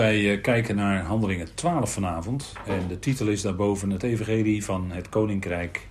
[0.00, 2.52] Wij eh, kijken naar Handelingen 12 vanavond.
[2.66, 5.86] En de titel is daarboven het Evangelie van het Koninkrijk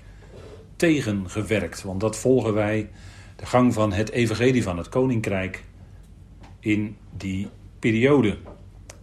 [0.76, 1.84] tegengewerkt.
[1.84, 2.90] Want dat volgen wij,
[3.36, 5.64] de gang van het Evangelie van het Koninkrijk
[6.60, 7.48] in die
[7.80, 8.38] periode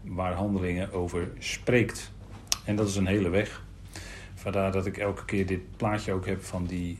[0.03, 2.13] waar Handelingen over spreekt.
[2.65, 3.65] En dat is een hele weg.
[4.35, 6.99] Vandaar dat ik elke keer dit plaatje ook heb van die.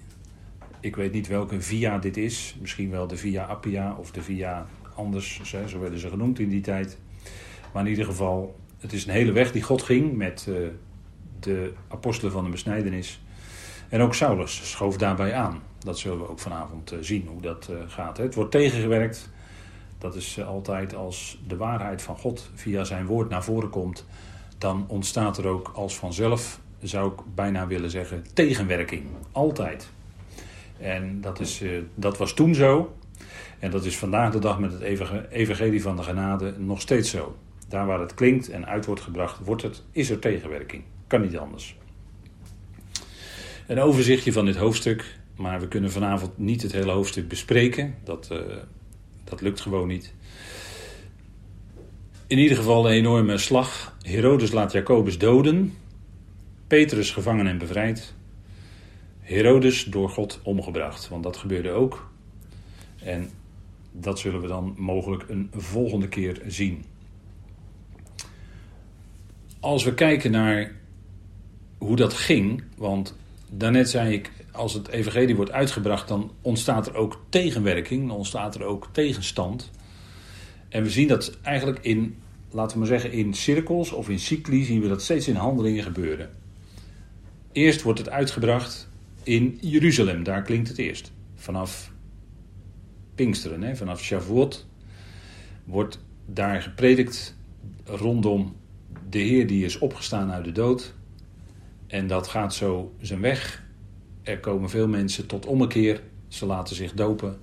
[0.81, 2.57] Ik weet niet welke via dit is.
[2.61, 5.41] Misschien wel de via Appia of de via anders.
[5.67, 6.99] Zo werden ze genoemd in die tijd.
[7.77, 10.57] Maar in ieder geval, het is een hele weg die God ging met uh,
[11.41, 13.21] de apostelen van de besnijdenis.
[13.89, 15.63] En ook Saulus schoof daarbij aan.
[15.79, 18.17] Dat zullen we ook vanavond uh, zien hoe dat uh, gaat.
[18.17, 18.23] Hè.
[18.23, 19.31] Het wordt tegengewerkt.
[19.99, 24.07] Dat is altijd als de waarheid van God via zijn woord naar voren komt.
[24.59, 29.05] Dan ontstaat er ook als vanzelf, zou ik bijna willen zeggen, tegenwerking.
[29.33, 29.91] Altijd.
[30.79, 31.63] En dat, is,
[31.95, 32.95] dat was toen zo.
[33.59, 34.83] En dat is vandaag de dag met het
[35.31, 37.37] evangelie van de genade nog steeds zo.
[37.69, 40.83] Daar waar het klinkt en uit wordt gebracht, wordt het, is er tegenwerking.
[41.07, 41.77] Kan niet anders.
[43.67, 47.95] Een overzichtje van dit hoofdstuk, maar we kunnen vanavond niet het hele hoofdstuk bespreken.
[48.05, 48.39] Dat, uh,
[49.25, 50.15] dat lukt gewoon niet.
[52.27, 53.97] In ieder geval een enorme slag.
[54.03, 55.75] Herodes laat Jacobus doden.
[56.67, 58.15] Petrus gevangen en bevrijd.
[59.21, 62.11] Herodes door God omgebracht, want dat gebeurde ook.
[63.03, 63.31] En
[63.93, 66.85] dat zullen we dan mogelijk een volgende keer zien.
[69.67, 70.73] Als we kijken naar
[71.79, 73.17] hoe dat ging, want
[73.51, 78.55] daarnet zei ik, als het evangelie wordt uitgebracht, dan ontstaat er ook tegenwerking, dan ontstaat
[78.55, 79.71] er ook tegenstand.
[80.69, 82.17] En we zien dat eigenlijk in,
[82.51, 85.83] laten we maar zeggen, in cirkels of in cycli zien we dat steeds in handelingen
[85.83, 86.31] gebeuren.
[87.53, 88.89] Eerst wordt het uitgebracht
[89.23, 91.13] in Jeruzalem, daar klinkt het eerst.
[91.35, 91.93] Vanaf
[93.15, 94.67] Pinksteren, hè, vanaf Shavuot,
[95.65, 97.37] wordt daar gepredikt
[97.85, 98.55] rondom
[99.09, 100.95] de Heer die is opgestaan uit de dood.
[101.87, 103.65] En dat gaat zo zijn weg.
[104.23, 106.03] Er komen veel mensen tot ommekeer.
[106.29, 107.39] Ze laten zich dopen.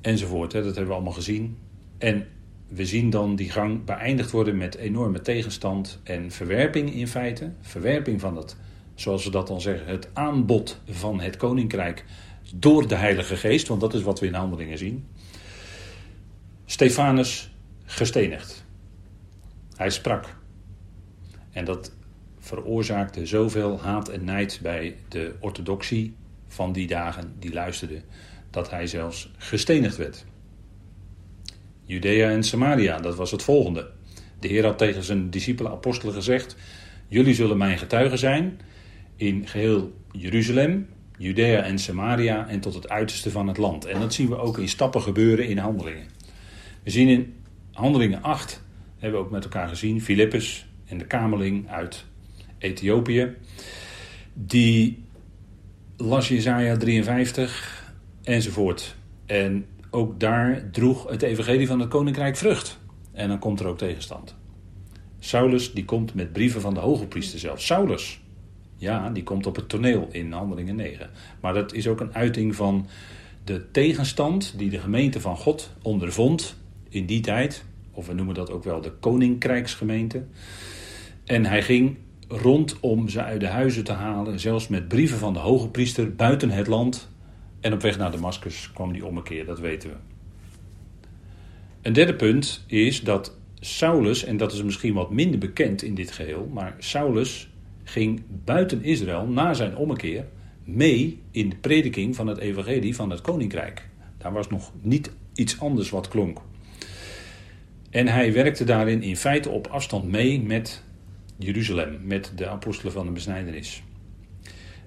[0.00, 0.52] Enzovoort.
[0.52, 0.58] Hè.
[0.58, 1.58] Dat hebben we allemaal gezien.
[1.98, 2.26] En
[2.68, 7.52] we zien dan die gang beëindigd worden met enorme tegenstand en verwerping in feite.
[7.60, 8.56] Verwerping van het,
[8.94, 12.04] zoals we dat dan zeggen, het aanbod van het koninkrijk
[12.54, 13.68] door de Heilige Geest.
[13.68, 15.06] Want dat is wat we in handelingen zien.
[16.64, 17.50] Stefanus
[17.84, 18.64] gestenigd.
[19.76, 20.37] Hij sprak.
[21.52, 21.92] En dat
[22.38, 26.14] veroorzaakte zoveel haat en nijd bij de orthodoxie
[26.46, 28.02] van die dagen die luisterden,
[28.50, 30.24] dat hij zelfs gestenigd werd.
[31.84, 33.90] Judea en Samaria, dat was het volgende.
[34.40, 36.56] De Heer had tegen zijn discipelen apostelen gezegd:
[37.08, 38.60] Jullie zullen mijn getuigen zijn
[39.16, 40.88] in geheel Jeruzalem,
[41.18, 43.84] Judea en Samaria en tot het uiterste van het land.
[43.84, 46.06] En dat zien we ook in stappen gebeuren in handelingen.
[46.82, 47.34] We zien in
[47.72, 48.62] handelingen 8,
[48.98, 52.04] hebben we ook met elkaar gezien, Filippus, en de kameling uit
[52.58, 53.34] Ethiopië.
[54.34, 55.04] Die
[55.96, 58.96] las Jezaja 53 enzovoort.
[59.26, 62.78] En ook daar droeg het evangelie van het koninkrijk vrucht.
[63.12, 64.36] En dan komt er ook tegenstand.
[65.18, 67.62] Saulus die komt met brieven van de hoge priester zelf.
[67.62, 68.20] Saulus,
[68.76, 71.10] ja, die komt op het toneel in Handelingen 9.
[71.40, 72.86] Maar dat is ook een uiting van
[73.44, 76.56] de tegenstand die de gemeente van God ondervond
[76.88, 77.64] in die tijd.
[77.90, 80.24] Of we noemen dat ook wel de koninkrijksgemeente.
[81.28, 81.96] En hij ging
[82.28, 86.50] rondom ze uit de huizen te halen, zelfs met brieven van de hoge priester buiten
[86.50, 87.08] het land.
[87.60, 89.96] En op weg naar Damascus kwam die ommekeer, dat weten we.
[91.82, 96.10] Een derde punt is dat Saulus, en dat is misschien wat minder bekend in dit
[96.10, 97.50] geheel, maar Saulus
[97.84, 100.24] ging buiten Israël na zijn ommekeer
[100.64, 103.88] mee in de prediking van het evangelie van het koninkrijk.
[104.18, 106.40] Daar was nog niet iets anders wat klonk.
[107.90, 110.86] En hij werkte daarin in feite op afstand mee met
[111.38, 113.82] Jeruzalem met de apostelen van de besnijdenis.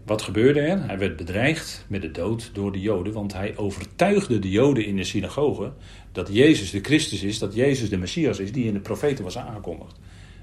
[0.05, 0.85] Wat gebeurde er?
[0.87, 4.95] Hij werd bedreigd met de dood door de Joden, want hij overtuigde de Joden in
[4.95, 5.73] de synagoge
[6.11, 9.37] dat Jezus de Christus is, dat Jezus de Messias is, die in de profeten was
[9.37, 9.99] aangekondigd.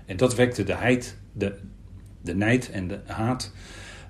[0.07, 1.55] En dat wekte de, heid, de,
[2.23, 3.53] de nijd en de haat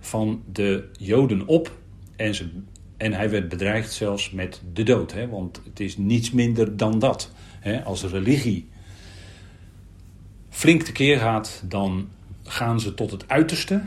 [0.01, 1.79] van de Joden op.
[2.17, 2.49] En, ze,
[2.97, 6.99] en hij werd bedreigd zelfs met de dood, hè, want het is niets minder dan
[6.99, 7.33] dat.
[7.61, 8.69] Hè, als religie
[10.49, 12.09] flink tekeer gaat, dan
[12.45, 13.83] gaan ze tot het uiterste.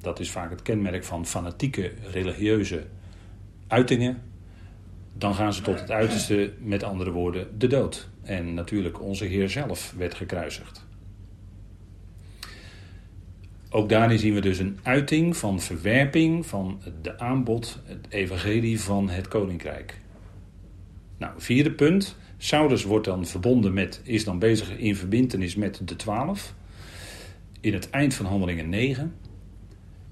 [0.00, 2.86] Dat is vaak het kenmerk van fanatieke religieuze
[3.66, 4.22] uitingen.
[5.12, 8.08] Dan gaan ze tot het uiterste, met andere woorden, de dood.
[8.22, 10.86] En natuurlijk onze Heer zelf werd gekruisigd.
[13.70, 19.08] Ook daarin zien we dus een uiting van verwerping van de aanbod, het evangelie van
[19.08, 20.00] het koninkrijk.
[21.18, 25.96] Nou, vierde punt, Saulus wordt dan verbonden met, is dan bezig in verbindenis met de
[25.96, 26.54] twaalf.
[27.60, 29.14] In het eind van handelingen 9.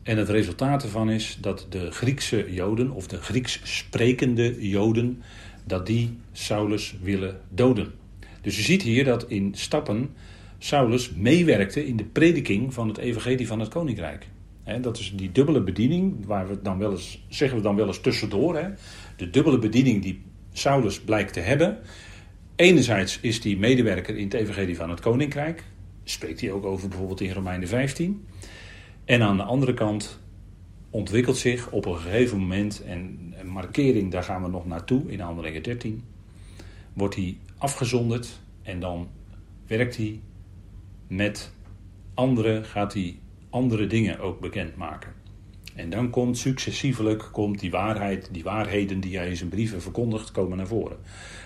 [0.03, 5.23] En het resultaat ervan is dat de Griekse Joden, of de Grieks sprekende Joden,
[5.65, 7.93] dat die Saulus willen doden.
[8.41, 10.11] Dus je ziet hier dat in stappen
[10.59, 14.27] Saulus meewerkte in de prediking van het evangelie van het koninkrijk.
[14.81, 18.01] dat is die dubbele bediening, waar we dan wel eens, zeggen we dan wel eens
[18.01, 18.75] tussendoor.
[19.17, 20.23] De dubbele bediening die
[20.53, 21.79] Saulus blijkt te hebben.
[22.57, 25.65] Enerzijds is hij medewerker in het evangelie van het koninkrijk.
[26.05, 28.27] Spreekt hij ook over bijvoorbeeld in Romeinen 15.
[29.05, 30.21] En aan de andere kant
[30.91, 35.21] ontwikkelt zich op een gegeven moment, en een markering, daar gaan we nog naartoe in
[35.21, 36.05] Handelingen 13,
[36.93, 39.09] wordt hij afgezonderd en dan
[39.67, 40.21] werkt hij
[41.07, 41.53] met
[42.15, 43.19] anderen, gaat hij
[43.51, 45.13] andere dingen ook bekendmaken.
[45.77, 50.31] En dan komt successievelijk komt die waarheid, die waarheden die hij in zijn brieven verkondigt,
[50.31, 50.97] komen naar voren.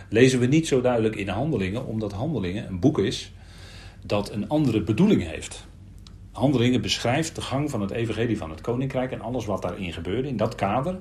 [0.08, 3.32] Lezen we niet zo duidelijk in Handelingen, omdat Handelingen een boek is
[4.04, 5.66] dat een andere bedoeling heeft.
[6.32, 10.28] Handelingen beschrijft de gang van het evangelie van het koninkrijk en alles wat daarin gebeurde,
[10.28, 11.00] in dat kader.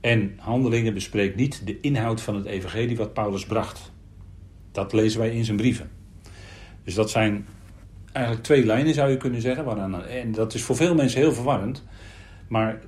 [0.00, 3.92] En Handelingen bespreekt niet de inhoud van het evangelie wat Paulus bracht.
[4.72, 5.90] Dat lezen wij in zijn brieven.
[6.84, 7.46] Dus dat zijn
[8.12, 9.64] eigenlijk twee lijnen zou je kunnen zeggen.
[9.64, 11.84] Waaraan, en dat is voor veel mensen heel verwarrend.
[12.50, 12.80] Maar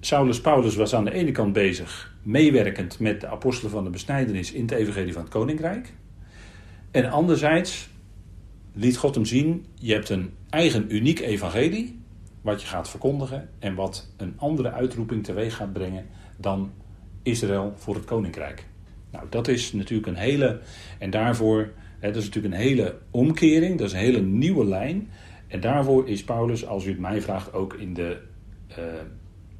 [0.00, 4.52] Saulus Paulus was aan de ene kant bezig, meewerkend met de apostelen van de besnijdenis
[4.52, 5.92] in het evangelie van het koninkrijk.
[6.90, 7.88] En anderzijds
[8.72, 12.00] liet God hem zien, je hebt een eigen uniek evangelie,
[12.42, 16.06] wat je gaat verkondigen en wat een andere uitroeping teweeg gaat brengen
[16.36, 16.72] dan
[17.22, 18.66] Israël voor het koninkrijk.
[19.10, 20.60] Nou, dat is natuurlijk een hele,
[20.98, 25.10] en daarvoor, hè, dat is natuurlijk een hele omkering, dat is een hele nieuwe lijn.
[25.46, 28.20] En daarvoor is Paulus, als u het mij vraagt, ook in de,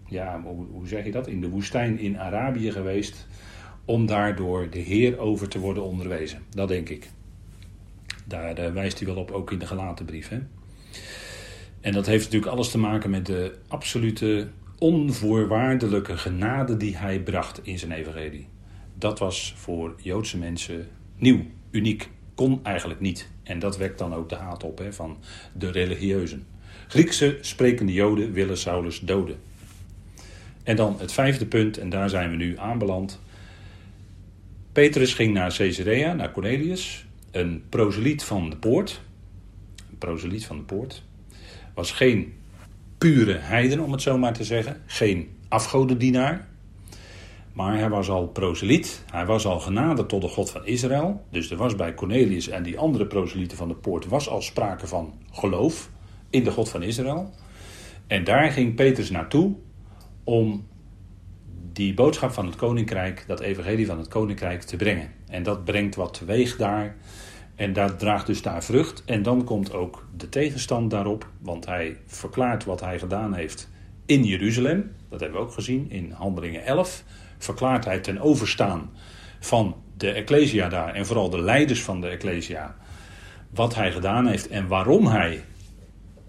[0.09, 0.43] ja,
[0.73, 3.27] hoe, zeg je dat, in de woestijn in Arabië geweest,
[3.85, 6.43] om daardoor de Heer over te worden onderwezen.
[6.51, 7.11] Dat denk ik.
[8.25, 10.29] Daar uh, wijst hij wel op, ook in de gelaten brief.
[10.29, 10.39] Hè?
[11.81, 14.49] En dat heeft natuurlijk alles te maken met de absolute
[14.79, 18.49] onvoorwaardelijke genade die hij bracht in zijn evangelie.
[18.95, 22.11] Dat was voor Joodse mensen nieuw, uniek.
[22.35, 23.31] Kon eigenlijk niet.
[23.43, 25.17] En dat wekt dan ook de haat op hè, van
[25.53, 26.47] de religieuzen.
[26.89, 29.37] Griekse sprekende Joden willen Saulus doden.
[30.63, 33.21] En dan het vijfde punt, en daar zijn we nu aanbeland.
[34.73, 39.01] Petrus ging naar Caesarea, naar Cornelius, een proseliet van de poort.
[39.91, 41.03] Een proseliet van de poort.
[41.75, 42.35] Was geen
[42.99, 44.83] pure heiden, om het zo maar te zeggen.
[44.87, 46.49] Geen afgodendienaar.
[47.53, 49.05] Maar hij was al proseliet.
[49.11, 51.25] Hij was al genaderd tot de God van Israël.
[51.31, 54.07] Dus er was bij Cornelius en die andere proselieten van de poort...
[54.07, 55.91] was al sprake van geloof
[56.31, 57.35] in de God van Israël.
[58.07, 59.55] En daar ging Petrus naartoe
[60.25, 60.67] om
[61.73, 65.11] die boodschap van het koninkrijk, dat evangelie van het koninkrijk te brengen.
[65.27, 66.97] En dat brengt wat teweeg daar.
[67.55, 69.03] En dat draagt dus daar vrucht.
[69.05, 73.69] En dan komt ook de tegenstand daarop, want hij verklaart wat hij gedaan heeft
[74.07, 74.91] in Jeruzalem.
[75.09, 77.05] Dat hebben we ook gezien in Handelingen 11.
[77.39, 78.91] Verklaart hij ten overstaan
[79.41, 82.77] van de Ecclesia daar en vooral de leiders van de Ecclesia.
[83.51, 85.45] Wat hij gedaan heeft en waarom hij.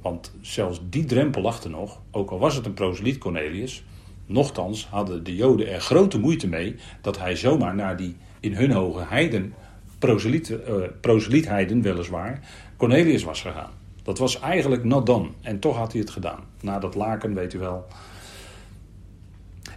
[0.02, 3.84] Want zelfs die drempel lag er nog, ook al was het een proseliet Cornelius.
[4.26, 8.72] Nochtans hadden de Joden er grote moeite mee dat hij zomaar naar die in hun
[8.72, 9.54] hoge heiden
[10.00, 10.58] proseliet, uh,
[11.02, 12.40] proselietheiden weliswaar,
[12.78, 13.72] Cornelius was gegaan.
[14.04, 15.30] Dat was eigenlijk not.
[15.42, 16.44] En toch had hij het gedaan.
[16.62, 17.88] Na dat laken, weet u wel.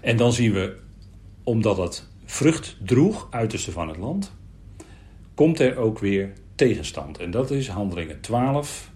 [0.01, 0.77] En dan zien we,
[1.43, 4.33] omdat het vrucht droeg, uiterste van het land,
[5.35, 7.19] komt er ook weer tegenstand.
[7.19, 8.92] En dat is handelingen 12.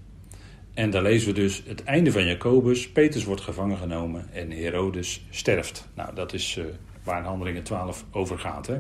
[0.77, 2.89] En daar lezen we dus het einde van Jacobus.
[2.89, 5.89] Petrus wordt gevangen genomen en Herodes sterft.
[5.95, 6.65] Nou, dat is uh,
[7.05, 8.67] waar handelingen 12 over gaat.
[8.67, 8.79] Hè?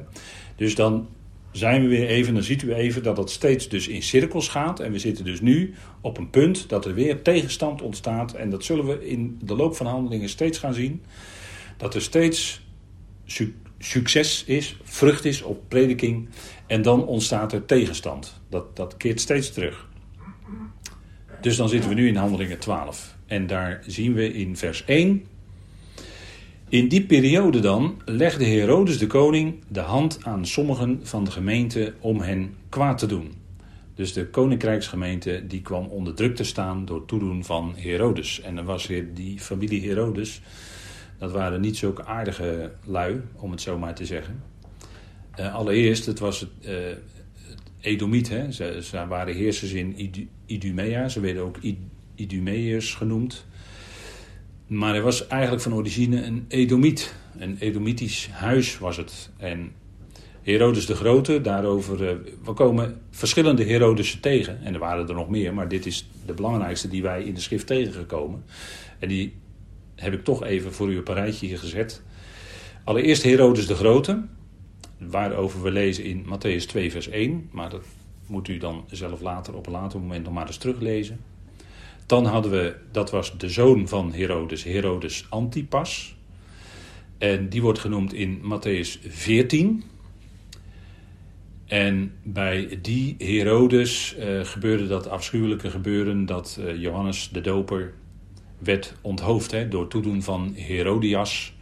[0.57, 1.09] Dus dan
[1.50, 4.81] zijn we weer even, dan ziet u even dat het steeds dus in cirkels gaat.
[4.81, 8.33] En we zitten dus nu op een punt dat er weer tegenstand ontstaat.
[8.33, 11.03] En dat zullen we in de loop van handelingen steeds gaan zien.
[11.76, 12.67] Dat er steeds
[13.79, 16.29] succes is, vrucht is op prediking.
[16.67, 18.41] En dan ontstaat er tegenstand.
[18.49, 19.87] Dat, dat keert steeds terug.
[21.47, 23.17] Dus dan zitten we nu in handelingen 12.
[23.26, 25.25] En daar zien we in vers 1
[26.69, 31.95] in die periode dan legde Herodes de koning de hand aan sommigen van de gemeente
[32.00, 33.33] om hen kwaad te doen.
[33.95, 38.41] Dus de koninkrijksgemeente die kwam onder druk te staan door toedoen van Herodes.
[38.41, 40.41] En dan was die familie Herodes,
[41.19, 44.43] dat waren niet zulke aardige lui, om het zo maar te zeggen.
[45.41, 47.15] Uh, allereerst, het was het, het
[47.87, 48.26] Edomiet?
[48.50, 51.59] Ze, waren heersers in Idumea, ze werden ook
[52.14, 53.47] Idumeërs genoemd.
[54.66, 57.14] Maar hij was eigenlijk van origine een Edomiet.
[57.38, 59.31] Een Edomitisch huis was het.
[59.37, 59.73] En
[60.43, 62.11] Herodes de Grote, daarover, uh,
[62.45, 64.62] we komen verschillende Herodesen tegen.
[64.62, 67.40] En er waren er nog meer, maar dit is de belangrijkste die wij in de
[67.40, 68.45] schrift tegengekomen.
[68.99, 69.35] En die
[69.95, 72.02] heb ik toch even voor u op een rijtje gezet.
[72.85, 74.23] Allereerst Herodes de Grote,
[74.99, 77.49] waarover we lezen in Matthäus 2 vers 1.
[77.50, 77.85] Maar dat
[78.26, 81.21] moet u dan zelf later op een later moment nog maar eens teruglezen.
[82.07, 86.17] Dan hadden we, dat was de zoon van Herodes, Herodes Antipas.
[87.19, 89.83] En die wordt genoemd in Matthäus 14.
[91.67, 97.95] En bij die Herodes uh, gebeurde dat afschuwelijke gebeuren dat uh, Johannes de Doper
[98.59, 101.55] werd onthoofd hè, door toedoen van Herodias.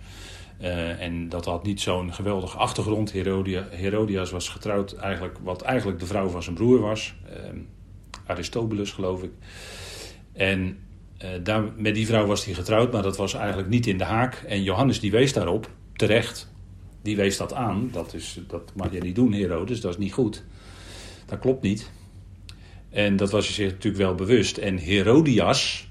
[0.61, 3.13] Uh, en dat had niet zo'n geweldige achtergrond.
[3.13, 7.15] Herodia, Herodias was getrouwd, eigenlijk, wat eigenlijk de vrouw van zijn broer was.
[8.27, 9.31] Aristobulus, geloof ik.
[10.33, 10.79] En
[11.43, 14.35] daar, met die vrouw was hij getrouwd, maar dat was eigenlijk niet in de haak.
[14.35, 16.53] En Johannes die wees daarop, terecht,
[17.03, 17.89] die wees dat aan.
[17.93, 20.45] Dat, is, dat mag je niet doen, Herodes, dat is niet goed.
[21.27, 21.91] Dat klopt niet.
[22.91, 24.57] En dat was hij zich natuurlijk wel bewust.
[24.57, 25.89] En Herodias,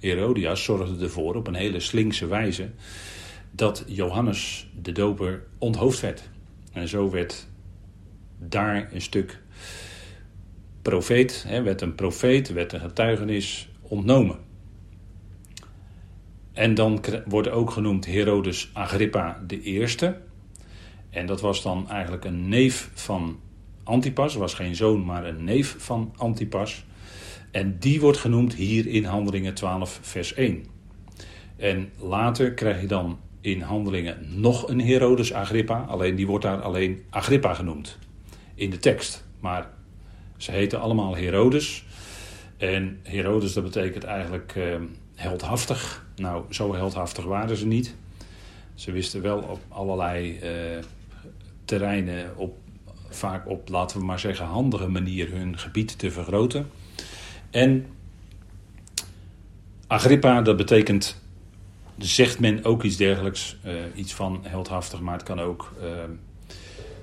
[0.00, 2.70] Herodias zorgde ervoor op een hele slinkse wijze
[3.54, 6.30] dat Johannes de Doper onthoofd werd.
[6.72, 7.48] En zo werd
[8.38, 9.42] daar een stuk
[10.82, 14.38] profeet, hè, werd een profeet, werd een getuigenis ontnomen.
[16.52, 20.20] En dan wordt ook genoemd Herodes Agrippa de Eerste.
[21.10, 23.40] En dat was dan eigenlijk een neef van
[23.84, 24.34] Antipas.
[24.34, 26.84] Was geen zoon, maar een neef van Antipas.
[27.50, 30.64] En die wordt genoemd hier in Handelingen 12, vers 1.
[31.56, 35.84] En later krijg je dan in Handelingen nog een Herodes Agrippa.
[35.88, 37.98] Alleen die wordt daar alleen Agrippa genoemd
[38.54, 39.24] in de tekst.
[39.40, 39.68] Maar
[40.36, 41.84] ze heten allemaal Herodes.
[42.56, 44.80] En Herodes, dat betekent eigenlijk eh,
[45.14, 46.06] heldhaftig.
[46.16, 47.94] Nou, zo heldhaftig waren ze niet.
[48.74, 50.50] Ze wisten wel op allerlei eh,
[51.64, 52.56] terreinen op,
[53.08, 56.70] vaak op, laten we maar zeggen, handige manier hun gebied te vergroten.
[57.50, 57.86] En
[59.86, 61.21] Agrippa, dat betekent,
[61.98, 65.88] zegt men ook iets dergelijks, uh, iets van heldhaftig, maar het kan ook uh,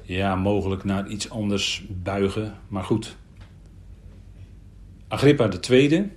[0.03, 2.57] ja, mogelijk naar iets anders buigen.
[2.67, 3.17] Maar goed,
[5.07, 6.09] Agrippa tweede,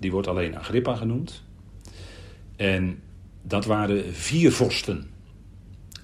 [0.00, 1.42] die wordt alleen Agrippa genoemd.
[2.56, 3.02] En
[3.42, 5.10] dat waren vier vorsten.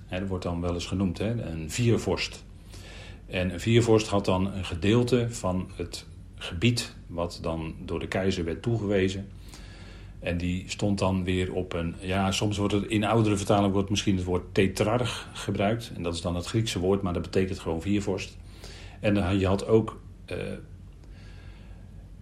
[0.07, 2.45] Hè, dat wordt dan wel eens genoemd, hè, een viervorst.
[3.27, 8.45] En een viervorst had dan een gedeelte van het gebied wat dan door de keizer
[8.45, 9.29] werd toegewezen.
[10.23, 11.95] En die stond dan weer op een.
[12.01, 15.93] Ja, soms wordt het in oudere vertaling wordt misschien het woord tetrarch gebruikt.
[15.95, 18.37] En dat is dan het Griekse woord, maar dat betekent gewoon viervorst.
[19.01, 20.37] En dan, je had ook uh,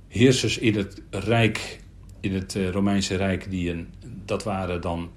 [0.08, 1.80] heersers in het Rijk,
[2.20, 3.88] in het uh, Romeinse Rijk, die een.
[4.24, 5.10] Dat waren dan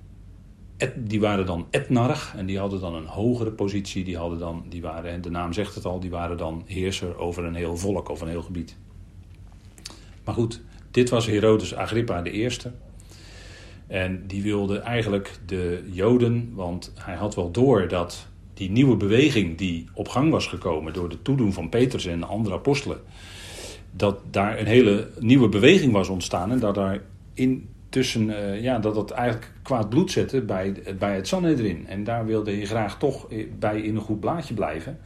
[0.95, 4.03] die waren dan etnarch en die hadden dan een hogere positie.
[4.03, 7.43] Die, hadden dan, die waren, de naam zegt het al, die waren dan heerser over
[7.43, 8.77] een heel volk of een heel gebied.
[10.23, 10.61] Maar goed,
[10.93, 12.71] dit was Herodes Agrippa eerste.
[13.87, 19.57] En die wilde eigenlijk de Joden, want hij had wel door dat die nieuwe beweging
[19.57, 22.97] die op gang was gekomen door de toedoen van Petrus en de andere apostelen,
[23.91, 27.01] dat daar een hele nieuwe beweging was ontstaan en dat daar
[27.33, 31.87] in tussen, uh, ja, dat het eigenlijk kwaad bloed zette bij, bij het Sanhedrin.
[31.87, 33.27] En daar wilde je graag toch
[33.59, 34.99] bij in een goed blaadje blijven.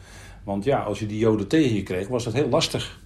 [0.43, 2.99] Want ja, als je die Joden tegen je kreeg, was dat heel lastig.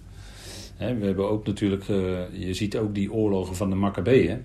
[0.98, 4.42] We hebben ook natuurlijk, uh, je ziet ook die oorlogen van de Maccabeeën.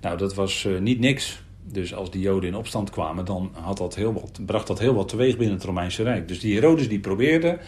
[0.00, 1.44] Nou, dat was uh, niet niks.
[1.62, 4.94] Dus als die Joden in opstand kwamen, dan had dat heel wat, bracht dat heel
[4.94, 6.28] wat teweeg binnen het Romeinse Rijk.
[6.28, 7.58] Dus die Herodes die probeerde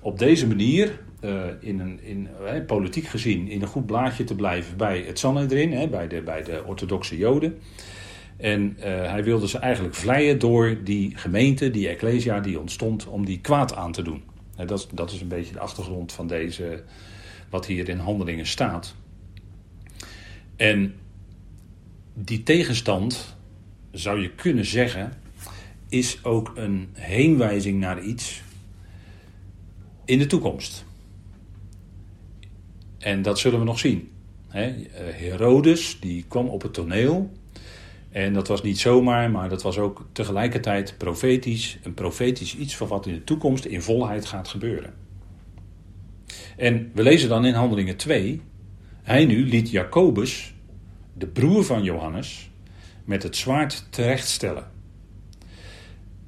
[0.00, 2.28] op deze manier, uh, in een, in,
[2.66, 6.42] politiek gezien, in een goed blaadje te blijven bij het Sanhedrin, hè, bij, de, bij
[6.42, 7.58] de orthodoxe Joden.
[8.36, 13.40] En hij wilde ze eigenlijk vleien door die gemeente, die ecclesia die ontstond, om die
[13.40, 14.22] kwaad aan te doen.
[14.56, 16.82] En dat, dat is een beetje de achtergrond van deze,
[17.50, 18.94] wat hier in handelingen staat.
[20.56, 20.94] En
[22.14, 23.36] die tegenstand,
[23.92, 25.12] zou je kunnen zeggen,
[25.88, 28.42] is ook een heenwijzing naar iets
[30.04, 30.84] in de toekomst.
[32.98, 34.10] En dat zullen we nog zien.
[34.48, 37.32] Herodes die kwam op het toneel.
[38.10, 41.78] En dat was niet zomaar, maar dat was ook tegelijkertijd profetisch.
[41.82, 44.94] Een profetisch iets van wat in de toekomst in volheid gaat gebeuren.
[46.56, 48.40] En we lezen dan in Handelingen 2.
[49.02, 50.54] Hij nu liet Jacobus,
[51.12, 52.50] de broer van Johannes,
[53.04, 54.70] met het zwaard terechtstellen.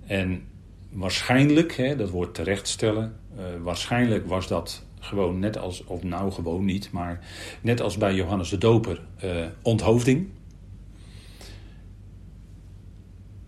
[0.06, 0.42] En
[0.90, 6.64] waarschijnlijk, hè, dat woord terechtstellen, uh, waarschijnlijk was dat gewoon net als, of nou gewoon
[6.64, 7.21] niet, maar
[7.61, 10.28] net als bij Johannes de Doper, uh, onthoofding.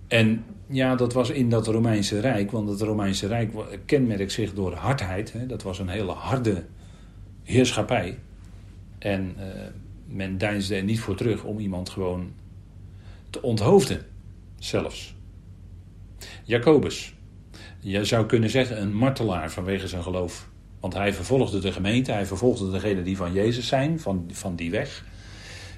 [0.09, 3.53] En ja, dat was in dat Romeinse Rijk, want het Romeinse Rijk
[3.85, 5.33] kenmerkt zich door hardheid.
[5.33, 5.47] Hè.
[5.47, 6.65] Dat was een hele harde
[7.43, 8.19] heerschappij.
[8.99, 9.45] En uh,
[10.07, 12.33] men deinsde er niet voor terug om iemand gewoon
[13.31, 14.07] te onthoofden,
[14.59, 15.15] zelfs.
[16.45, 17.15] Jacobus,
[17.81, 20.49] je zou kunnen zeggen een martelaar vanwege zijn geloof.
[20.81, 24.71] Want hij vervolgde de gemeente, hij vervolgde degenen die van Jezus zijn, van, van die
[24.71, 25.05] weg.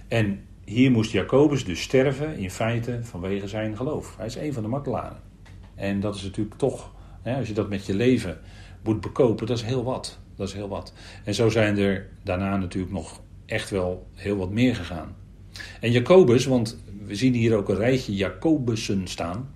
[0.09, 4.15] En hier moest Jacobus dus sterven in feite vanwege zijn geloof.
[4.17, 5.21] Hij is een van de martelaren.
[5.75, 8.39] En dat is natuurlijk toch, hè, als je dat met je leven
[8.85, 10.19] moet bekopen, dat is heel wat.
[10.37, 10.93] Dat is heel wat.
[11.25, 15.17] En zo zijn er daarna natuurlijk nog echt wel heel wat meer gegaan.
[15.81, 19.55] En Jacobus, want we zien hier ook een rijtje Jacobussen staan.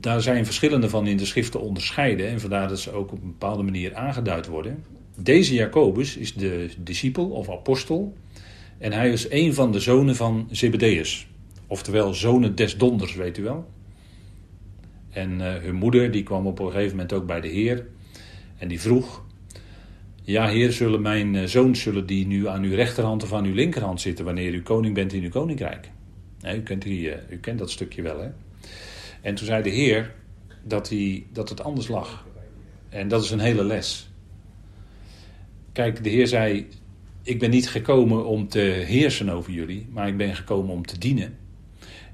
[0.00, 2.28] Daar zijn verschillende van in de schrift te onderscheiden.
[2.28, 4.84] En vandaar dat ze ook op een bepaalde manier aangeduid worden.
[5.16, 8.14] Deze Jacobus is de discipel of apostel
[8.82, 11.26] en hij was een van de zonen van Zebedeus.
[11.66, 13.70] Oftewel zonen des donders, weet u wel.
[15.10, 17.86] En uh, hun moeder die kwam op een gegeven moment ook bij de Heer.
[18.58, 19.24] En die vroeg:
[20.22, 23.54] Ja, Heer, zullen mijn uh, zoons zullen die nu aan uw rechterhand of aan uw
[23.54, 25.90] linkerhand zitten wanneer u koning bent in uw koninkrijk?
[26.54, 28.28] u, kent die, uh, u kent dat stukje wel, hè?
[29.20, 30.14] En toen zei de Heer
[30.62, 32.26] dat, hij, dat het anders lag.
[32.88, 34.10] En dat is een hele les.
[35.72, 36.68] Kijk, de Heer zei:
[37.22, 40.98] ik ben niet gekomen om te heersen over jullie, maar ik ben gekomen om te
[40.98, 41.38] dienen.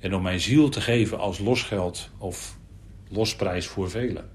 [0.00, 2.59] En om mijn ziel te geven als losgeld of
[3.09, 4.29] losprijs voor velen.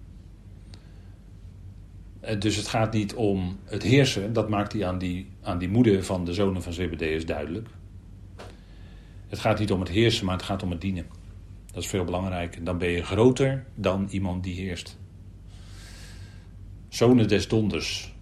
[2.19, 5.69] Eh, dus het gaat niet om het heersen, dat maakt hij aan die, aan die
[5.69, 7.67] moeder van de zonen van Zebedeus duidelijk.
[9.27, 11.05] Het gaat niet om het heersen, maar het gaat om het dienen.
[11.71, 12.63] Dat is veel belangrijker.
[12.63, 14.97] Dan ben je groter dan iemand die heerst.
[16.89, 18.12] Zonen des donders,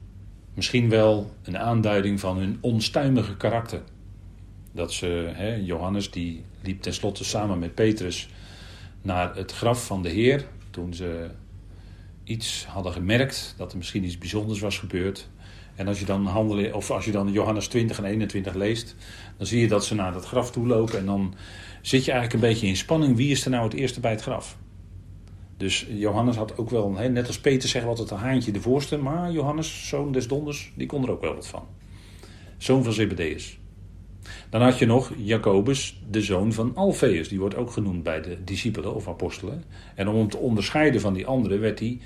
[0.53, 3.81] misschien wel een aanduiding van hun onstuimige karakter.
[4.71, 8.29] Dat ze, hè, Johannes die liep tenslotte samen met Petrus
[9.01, 10.45] naar het graf van de Heer.
[10.69, 11.29] Toen ze
[12.23, 15.29] iets hadden gemerkt, dat er misschien iets bijzonders was gebeurd.
[15.75, 18.95] En als je dan, handelen, of als je dan Johannes 20 en 21 leest,
[19.37, 20.97] dan zie je dat ze naar dat graf toe lopen.
[20.97, 21.33] En dan
[21.81, 23.15] zit je eigenlijk een beetje in spanning.
[23.15, 24.57] Wie is er nou het eerste bij het graf?
[25.61, 28.97] Dus Johannes had ook wel, net als Peter zegt wat het een haantje de voorste,
[28.97, 31.63] maar Johannes, zoon des donders, die kon er ook wel wat van.
[32.57, 33.59] Zoon van Zebedeus.
[34.49, 37.29] Dan had je nog Jacobus, de zoon van Alfeus.
[37.29, 39.63] Die wordt ook genoemd bij de discipelen of apostelen.
[39.95, 41.99] En om hem te onderscheiden van die anderen werd hij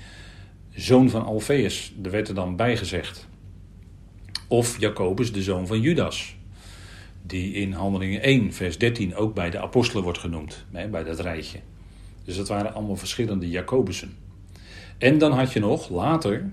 [0.70, 1.94] zoon van Alfeus.
[2.02, 3.28] Er werd er dan bijgezegd.
[4.48, 6.36] Of Jacobus, de zoon van Judas.
[7.22, 10.64] Die in Handelingen 1, vers 13 ook bij de apostelen wordt genoemd.
[10.70, 11.58] Bij dat rijtje.
[12.26, 14.16] Dus dat waren allemaal verschillende Jacobussen.
[14.98, 16.52] En dan had je nog later,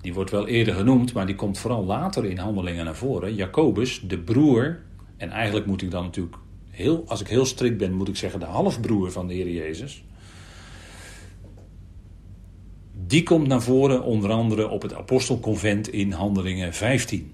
[0.00, 3.34] die wordt wel eerder genoemd, maar die komt vooral later in handelingen naar voren.
[3.34, 4.78] Jacobus, de broer,
[5.16, 6.36] en eigenlijk moet ik dan natuurlijk,
[6.70, 10.04] heel, als ik heel strikt ben, moet ik zeggen de halfbroer van de Heer Jezus.
[13.06, 17.32] Die komt naar voren onder andere op het apostelconvent in handelingen 15.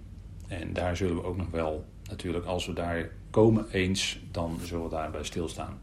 [0.48, 4.84] En daar zullen we ook nog wel, natuurlijk als we daar komen eens, dan zullen
[4.84, 5.78] we daarbij stilstaan.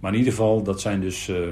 [0.00, 1.48] Maar in ieder geval, dat zijn dus uh,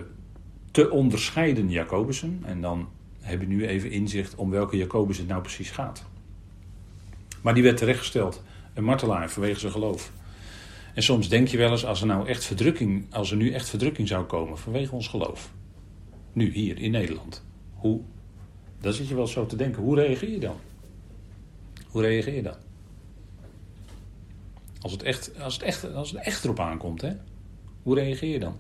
[0.71, 2.43] te onderscheiden Jacobussen.
[2.45, 2.89] En dan
[3.21, 6.05] heb je nu even inzicht om welke Jacobus het nou precies gaat.
[7.43, 8.43] Maar die werd terechtgesteld,
[8.75, 10.13] een martelaar vanwege zijn geloof.
[10.95, 13.69] En soms denk je wel eens, als er nou echt verdrukking, als er nu echt
[13.69, 15.53] verdrukking zou komen vanwege ons geloof.
[16.33, 17.45] Nu, hier in Nederland.
[17.75, 18.01] Hoe,
[18.81, 20.57] dan zit je wel zo te denken, hoe reageer je dan?
[21.89, 22.57] Hoe reageer je dan?
[24.81, 27.13] Als het echt, als het echt, als het echt erop aankomt, hè?
[27.85, 28.57] Hoe reageer je dan?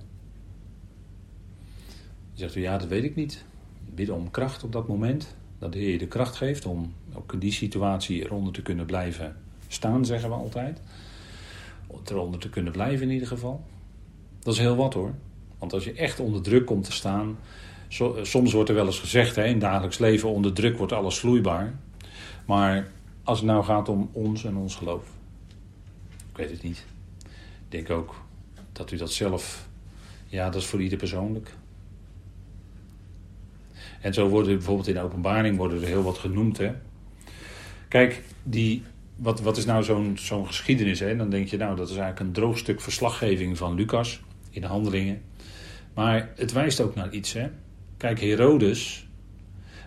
[2.32, 3.44] Je zegt u, ja, dat weet ik niet.
[3.94, 5.36] Bidden om kracht op dat moment.
[5.58, 8.86] Dat de Heer je de kracht geeft om ook in die situatie eronder te kunnen
[8.86, 9.36] blijven
[9.68, 10.80] staan, zeggen we altijd.
[12.04, 13.64] Eronder te kunnen blijven in ieder geval.
[14.38, 15.14] Dat is heel wat hoor.
[15.58, 17.38] Want als je echt onder druk komt te staan.
[18.22, 21.74] soms wordt er wel eens gezegd, hè, in dagelijks leven onder druk wordt alles vloeibaar.
[22.46, 22.90] Maar
[23.22, 25.04] als het nou gaat om ons en ons geloof.
[26.30, 26.84] Ik weet het niet.
[27.24, 28.23] Ik denk ook,
[28.74, 29.68] dat u dat zelf,
[30.26, 31.54] ja, dat is voor ieder persoonlijk.
[34.00, 36.58] En zo worden bijvoorbeeld in de openbaring worden er heel wat genoemd.
[36.58, 36.72] Hè?
[37.88, 38.82] Kijk, die,
[39.16, 41.00] wat, wat is nou zo'n zo'n geschiedenis?
[41.00, 41.16] Hè?
[41.16, 44.66] Dan denk je, nou, dat is eigenlijk een droog stuk verslaggeving van Lucas in de
[44.66, 45.22] handelingen.
[45.94, 47.32] Maar het wijst ook naar iets.
[47.32, 47.48] Hè?
[47.96, 49.06] Kijk, Herodes,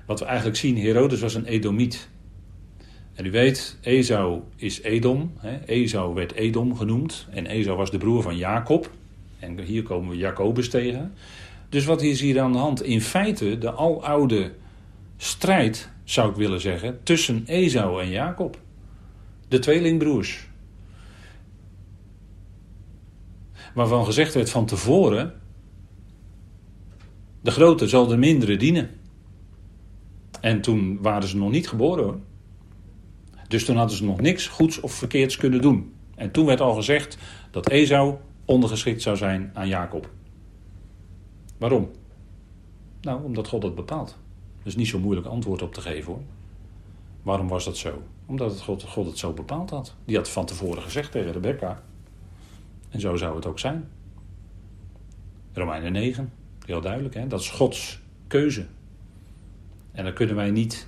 [0.06, 2.10] wat we eigenlijk zien, Herodes was een Edomiet.
[3.18, 5.32] En u weet, Esau is Edom.
[5.38, 5.58] Hè?
[5.66, 7.28] Esau werd Edom genoemd.
[7.30, 8.92] En Esau was de broer van Jacob.
[9.40, 11.14] En hier komen we Jacobus tegen.
[11.70, 12.84] Dus wat is hier aan de hand?
[12.84, 14.52] In feite de aloude
[15.18, 18.60] strijd, zou ik willen zeggen, tussen Esau en Jacob.
[19.48, 20.48] De tweelingbroers.
[23.74, 25.34] waarvan gezegd werd van tevoren:
[27.42, 28.90] de grote zal de mindere dienen.
[30.42, 32.20] En toen waren ze nog niet geboren hoor.
[33.48, 35.94] Dus toen hadden ze nog niks goeds of verkeerds kunnen doen.
[36.16, 37.18] En toen werd al gezegd
[37.52, 40.10] dat Esau ondergeschikt zou zijn aan Jacob.
[41.58, 41.90] Waarom?
[43.02, 44.08] Nou, omdat God het bepaalt.
[44.58, 46.22] Dat is niet zo moeilijk antwoord op te geven hoor.
[47.22, 48.02] Waarom was dat zo?
[48.26, 49.96] Omdat God, God het zo bepaald had.
[50.06, 51.84] Die had van tevoren gezegd tegen Rebecca.
[52.90, 53.90] En zo zou het ook zijn.
[55.54, 56.34] Romeinen 9,
[56.66, 57.28] heel duidelijk, hè?
[57.28, 58.66] dat is Gods keuze.
[59.92, 60.88] En dan kunnen wij niet.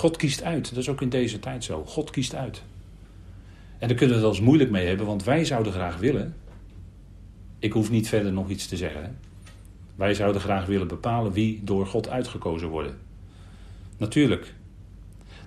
[0.00, 0.68] God kiest uit.
[0.68, 1.84] Dat is ook in deze tijd zo.
[1.84, 2.62] God kiest uit.
[3.78, 6.36] En daar kunnen we het eens moeilijk mee hebben, want wij zouden graag willen.
[7.58, 9.18] Ik hoef niet verder nog iets te zeggen.
[9.94, 12.98] Wij zouden graag willen bepalen wie door God uitgekozen worden.
[13.96, 14.54] Natuurlijk.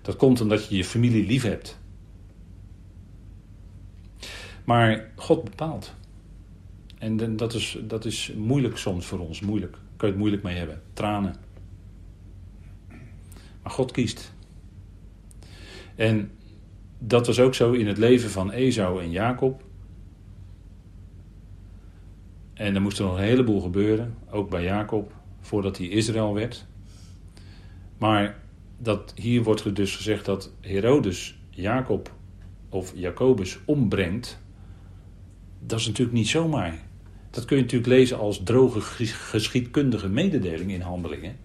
[0.01, 1.79] Dat komt omdat je je familie lief hebt.
[4.63, 5.93] Maar God bepaalt.
[6.97, 9.39] En dat is, dat is moeilijk soms voor ons.
[9.39, 9.71] Moeilijk.
[9.71, 10.81] Kun je het moeilijk mee hebben.
[10.93, 11.35] Tranen.
[13.63, 14.32] Maar God kiest.
[15.95, 16.31] En
[16.99, 19.63] dat was ook zo in het leven van Esau en Jacob.
[22.53, 26.65] En er moest er nog een heleboel gebeuren, ook bij Jacob, voordat hij Israël werd.
[27.97, 28.39] Maar
[28.77, 32.11] dat, hier wordt dus gezegd dat Herodes Jacob
[32.69, 34.41] of Jacobus ombrengt.
[35.59, 36.81] Dat is natuurlijk niet zomaar.
[37.29, 41.37] Dat kun je natuurlijk lezen als droge geschiedkundige mededeling in handelingen.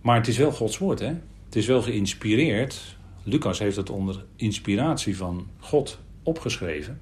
[0.00, 1.12] Maar het is wel Gods woord, hè?
[1.44, 2.95] Het is wel geïnspireerd.
[3.28, 7.00] Lucas heeft het onder inspiratie van God opgeschreven.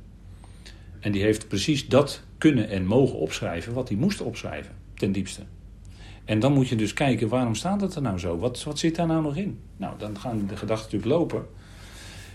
[1.01, 5.43] En die heeft precies dat kunnen en mogen opschrijven wat hij moest opschrijven, ten diepste.
[6.25, 8.39] En dan moet je dus kijken, waarom staat het er nou zo?
[8.39, 9.59] Wat, wat zit daar nou nog in?
[9.77, 11.47] Nou, dan gaan de gedachten natuurlijk lopen.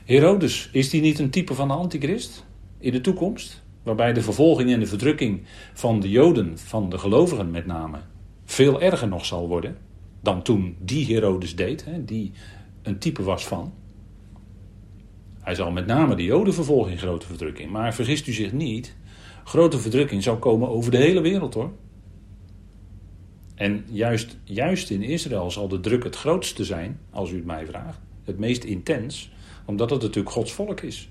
[0.05, 2.45] Herodes, is die niet een type van de antichrist
[2.77, 3.63] in de toekomst?
[3.83, 5.41] Waarbij de vervolging en de verdrukking
[5.73, 7.97] van de Joden, van de gelovigen met name,
[8.45, 9.77] veel erger nog zal worden
[10.21, 12.31] dan toen die Herodes deed, hè, die
[12.81, 13.73] een type was van.
[15.39, 17.71] Hij zal met name de Jodenvervolging grote verdrukking.
[17.71, 18.95] Maar vergist u zich niet,
[19.43, 21.71] grote verdrukking zou komen over de hele wereld hoor.
[23.55, 27.65] En juist, juist in Israël zal de druk het grootste zijn, als u het mij
[27.65, 27.99] vraagt.
[28.23, 29.31] Het meest intens,
[29.65, 31.09] omdat het natuurlijk Gods volk is.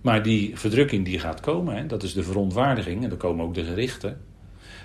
[0.00, 3.54] Maar die verdrukking die gaat komen, hè, dat is de verontwaardiging, en dan komen ook
[3.54, 4.20] de gerichten.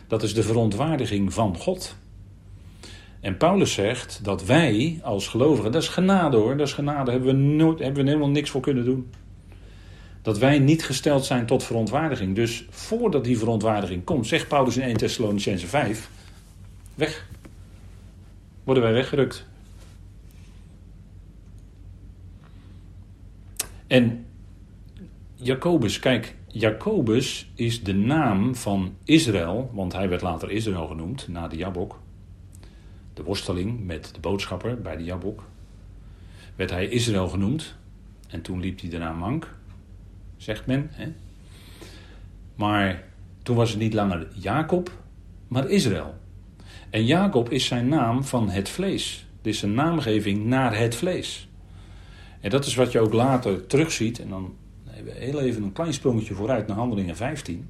[0.08, 1.96] Dat is de verontwaardiging van God.
[3.28, 7.36] En Paulus zegt dat wij als gelovigen, dat is genade hoor, dat is genade, hebben
[7.36, 9.12] we, nooit, hebben we helemaal niks voor kunnen doen.
[10.22, 12.36] Dat wij niet gesteld zijn tot verontwaardiging.
[12.36, 16.10] Dus voordat die verontwaardiging komt, zegt Paulus in 1 Thessalonicense 5,
[16.96, 17.28] weg.
[18.64, 19.46] Worden wij weggerukt.
[23.88, 24.26] En
[25.36, 31.48] Jacobus, kijk, Jacobus is de naam van Israël, want hij werd later Israël genoemd, na
[31.48, 32.06] de Jabok.
[33.18, 35.44] De worsteling met de boodschapper bij de Jabok.
[36.56, 37.76] Werd hij Israël genoemd
[38.28, 39.56] en toen liep hij daarna mank,
[40.36, 40.90] zegt men.
[40.92, 41.14] Hè?
[42.56, 43.04] Maar
[43.44, 44.92] toen was het niet langer Jacob,
[45.48, 46.16] maar Israël.
[46.90, 49.28] En Jacob is zijn naam van het vlees.
[49.42, 51.50] Dit is een naamgeving naar het vlees.
[52.40, 54.20] En dat is wat je ook later terugziet.
[54.20, 54.56] En dan
[55.06, 57.68] heel even een klein sprongetje vooruit naar Handelingen 15.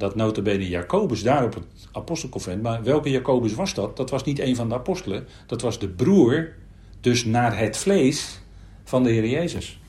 [0.00, 2.62] Dat notabene Jacobus daar op het apostelconvent.
[2.62, 3.96] Maar welke Jacobus was dat?
[3.96, 5.26] Dat was niet een van de apostelen.
[5.46, 6.52] Dat was de broer,
[7.00, 8.40] dus naar het vlees,
[8.84, 9.80] van de Heer Jezus.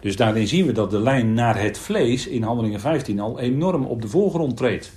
[0.00, 3.84] Dus daarin zien we dat de lijn naar het vlees in Handelingen 15 al enorm
[3.84, 4.92] op de voorgrond treedt.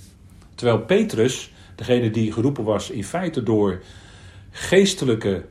[0.54, 3.82] Terwijl Petrus, degene die geroepen was in feite door
[4.50, 5.44] geestelijke,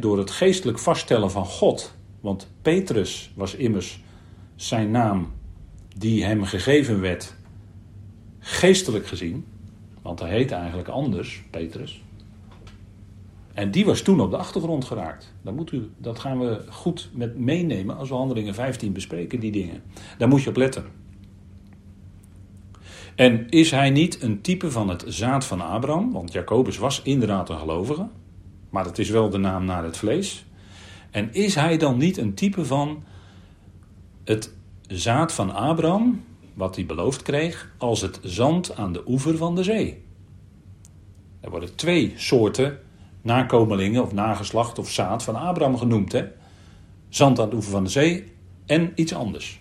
[0.00, 1.94] door het geestelijk vaststellen van God.
[2.20, 4.02] Want Petrus was immers
[4.56, 5.32] zijn naam
[5.96, 7.38] die hem gegeven werd,
[8.40, 9.44] geestelijk gezien,
[10.02, 12.02] want hij heette eigenlijk anders, Petrus.
[13.54, 15.32] En die was toen op de achtergrond geraakt.
[15.42, 19.52] Dan moet u, dat gaan we goed met meenemen als we handelingen 15 bespreken, die
[19.52, 19.82] dingen.
[20.18, 20.84] Daar moet je op letten.
[23.14, 26.12] En is hij niet een type van het zaad van Abraham?
[26.12, 28.08] Want Jacobus was inderdaad een gelovige,
[28.70, 30.44] maar het is wel de naam naar het vlees.
[31.10, 33.02] En is hij dan niet een type van
[34.24, 34.54] het
[34.86, 36.24] zaad van Abraham,
[36.60, 40.02] wat hij beloofd kreeg, als het zand aan de oever van de zee.
[41.40, 42.78] Er worden twee soorten
[43.22, 46.12] nakomelingen of nageslacht of zaad van Abraham genoemd.
[46.12, 46.24] Hè?
[47.08, 48.24] Zand aan de oever van de zee
[48.66, 49.60] en iets anders.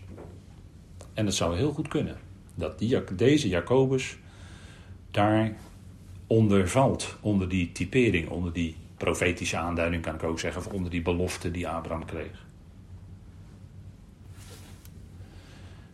[1.14, 2.18] En het zou heel goed kunnen
[2.56, 4.18] dat die, deze Jacobus
[5.12, 5.56] daar
[6.28, 10.92] onder valt, onder die typering, onder die profetische aanduiding kan ik ook zeggen, of onder
[10.92, 12.48] die belofte die Abraham kreeg.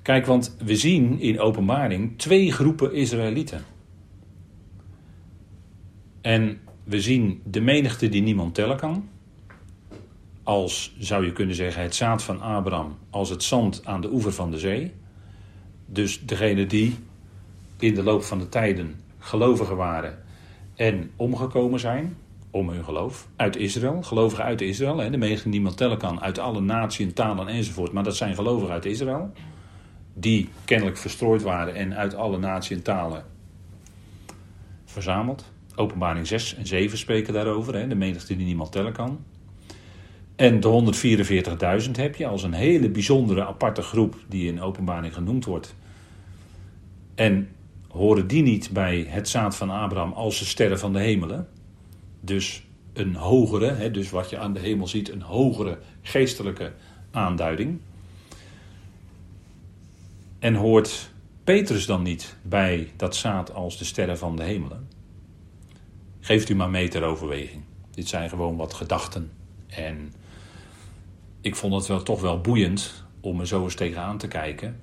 [0.06, 3.64] Kijk, want we zien in openbaring twee groepen Israëlieten.
[6.22, 9.10] En we zien de menigte die niemand tellen kan.
[10.44, 14.32] Als, zou je kunnen zeggen, het zaad van Abraham, als het zand aan de oever
[14.32, 14.92] van de zee.
[15.86, 16.96] Dus degene die
[17.80, 20.24] in de loop van de tijden gelovigen waren
[20.76, 22.18] en omgekomen zijn
[22.52, 23.28] om hun geloof.
[23.36, 24.98] Uit Israël, gelovigen uit Israël.
[24.98, 27.92] Hè, de menigte die niemand tellen kan, uit alle naties, talen enzovoort.
[27.92, 29.32] Maar dat zijn gelovigen uit Israël.
[30.18, 33.26] Die kennelijk verstrooid waren en uit alle naties en talen
[34.86, 35.46] verzameld.
[35.76, 37.76] Openbaring 6 en 7 spreken daarover.
[37.76, 39.20] Hè, de menigte die niemand tellen kan.
[40.36, 45.46] En de 144.000 heb je als een hele bijzondere aparte groep die in openbaring genoemd
[45.46, 45.76] wordt.
[47.16, 47.50] En
[47.88, 51.48] horen die niet bij het zaad van Abraham als de sterren van de hemelen?
[52.22, 56.72] Dus een hogere, hè, dus wat je aan de hemel ziet, een hogere geestelijke
[57.12, 57.80] aanduiding.
[60.46, 61.12] En hoort
[61.44, 64.88] Petrus dan niet bij dat zaad als de sterren van de hemelen?
[66.20, 67.64] Geeft u maar mee ter overweging.
[67.92, 69.32] Dit zijn gewoon wat gedachten.
[69.68, 70.14] En
[71.42, 74.80] ik vond het wel toch wel boeiend om er zo eens tegenaan te kijken.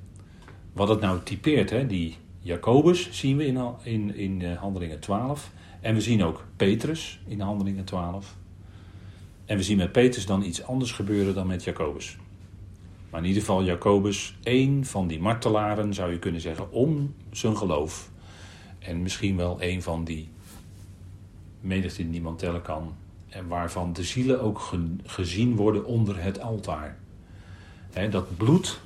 [0.73, 1.87] Wat het nou typeert, hè?
[1.87, 5.51] die Jacobus zien we in, in, in eh, Handelingen 12.
[5.81, 8.37] En we zien ook Petrus in Handelingen 12.
[9.45, 12.17] En we zien met Petrus dan iets anders gebeuren dan met Jacobus.
[13.13, 17.57] Maar in ieder geval Jacobus, één van die martelaren zou je kunnen zeggen, om zijn
[17.57, 18.11] geloof.
[18.79, 20.29] En misschien wel een van die
[21.61, 22.95] menigte die niemand tellen kan.
[23.29, 24.73] En waarvan de zielen ook
[25.05, 26.99] gezien worden onder het altaar.
[28.11, 28.81] dat bloed,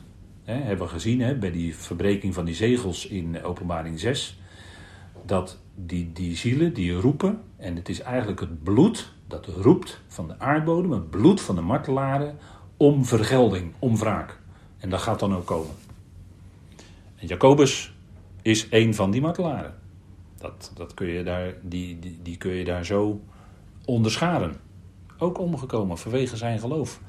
[0.45, 4.39] hebben we gezien bij die verbreking van die zegels in openbaring 6.
[5.25, 10.29] Dat die, die zielen die roepen, en het is eigenlijk het bloed dat roept van
[10.29, 12.39] de aardbodem, het bloed van de martelaren,
[12.77, 14.39] om vergelding, om wraak.
[14.79, 15.75] En dat gaat dan ook komen.
[17.17, 17.93] En Jacobus
[18.43, 19.75] is een van die martelaren.
[20.39, 23.21] Dat, dat kun je daar, die, die, die kun je daar zo
[23.85, 24.57] onderscharen.
[25.19, 27.01] Ook omgekomen vanwege zijn geloof.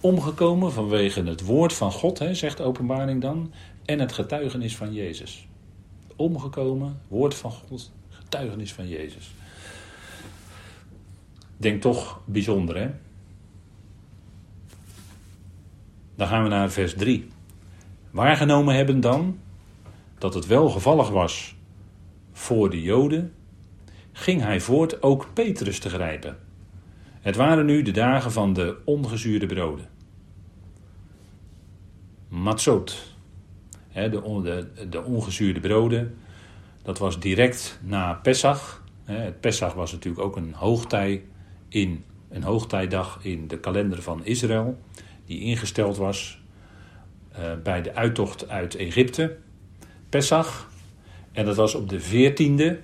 [0.00, 3.52] Omgekomen vanwege het woord van God, hè, zegt de openbaring dan,
[3.84, 5.48] en het getuigenis van Jezus.
[6.16, 9.30] Omgekomen, woord van God, getuigenis van Jezus.
[11.56, 12.90] Denk toch bijzonder, hè?
[16.16, 17.28] Dan gaan we naar vers 3.
[18.10, 19.38] Waargenomen hebben dan
[20.18, 21.56] dat het wel gevallig was
[22.32, 23.32] voor de Joden,
[24.12, 26.38] ging hij voort ook Petrus te grijpen.
[27.20, 29.88] Het waren nu de dagen van de ongezuurde broden.
[32.28, 33.14] Matzot,
[33.92, 34.10] de,
[34.42, 36.18] de, de ongezuurde broden,
[36.82, 38.84] dat was direct na Pesach.
[39.04, 41.24] Het Pesach was natuurlijk ook een hoogtij
[41.68, 44.78] in een hoogtijdag in de kalender van Israël,
[45.26, 46.40] die ingesteld was
[47.38, 49.36] uh, bij de uittocht uit Egypte.
[50.08, 50.70] Pesach,
[51.32, 52.76] en dat was op de 14e,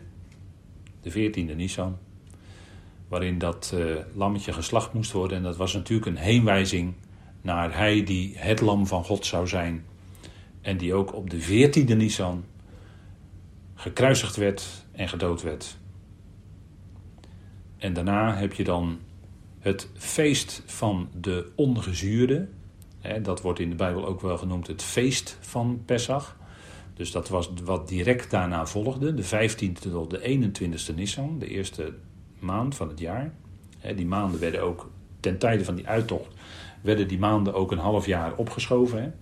[1.01, 1.99] de 14e Nisan,
[3.09, 5.37] waarin dat uh, lammetje geslacht moest worden.
[5.37, 6.95] En dat was natuurlijk een heenwijzing
[7.43, 9.85] naar hij die het lam van God zou zijn.
[10.61, 12.45] En die ook op de 14e Nisan
[13.75, 15.77] gekruisigd werd en gedood werd.
[17.79, 18.99] En daarna heb je dan
[19.63, 22.49] het feest van de ongezuurde.
[23.23, 26.37] Dat wordt in de Bijbel ook wel genoemd het feest van Pesach.
[26.95, 30.51] Dus dat was wat direct daarna volgde, de 15e tot de
[30.91, 31.93] 21e Nissan, de eerste
[32.39, 33.35] maand van het jaar.
[33.97, 36.35] Die maanden werden ook, ten tijde van die uittocht,
[36.81, 39.15] werden die maanden ook een half jaar opgeschoven.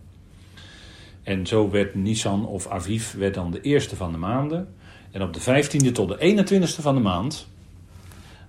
[1.22, 4.74] En zo werd Nissan of Aviv werd dan de eerste van de maanden.
[5.10, 6.44] En op de 15e tot de
[6.78, 7.48] 21e van de maand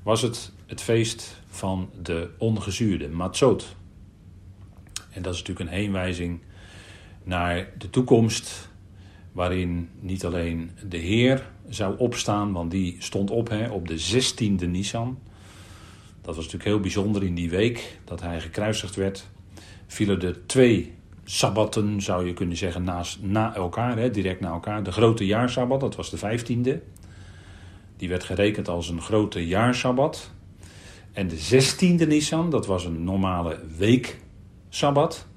[0.03, 3.75] was het het feest van de ongezuurde, Matzot.
[5.09, 6.39] En dat is natuurlijk een heenwijzing
[7.23, 8.69] naar de toekomst,
[9.31, 14.67] waarin niet alleen de Heer zou opstaan, want die stond op hè, op de 16e
[14.67, 15.19] Nisan.
[16.21, 19.27] Dat was natuurlijk heel bijzonder in die week dat hij gekruisigd werd.
[19.87, 24.83] Vielen er twee sabbatten, zou je kunnen zeggen, naast, na elkaar, hè, direct na elkaar.
[24.83, 26.79] De grote jaarsabbat, dat was de 15e.
[27.97, 30.31] Die werd gerekend als een grote jaarsabbat.
[31.13, 35.27] En de 16e Nisan, dat was een normale weeksabbat.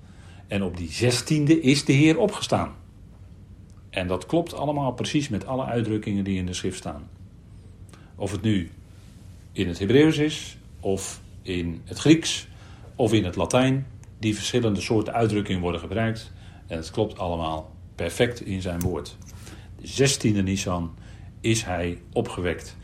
[0.46, 2.74] En op die 16e is de Heer opgestaan.
[3.90, 7.08] En dat klopt allemaal precies met alle uitdrukkingen die in de schrift staan.
[8.16, 8.70] Of het nu
[9.52, 12.48] in het Hebreeuws is, of in het Grieks,
[12.96, 13.86] of in het Latijn.
[14.18, 16.32] Die verschillende soorten uitdrukkingen worden gebruikt.
[16.66, 19.16] En het klopt allemaal perfect in zijn woord.
[19.80, 20.94] De 16e Nisan
[21.40, 22.76] is hij opgewekt.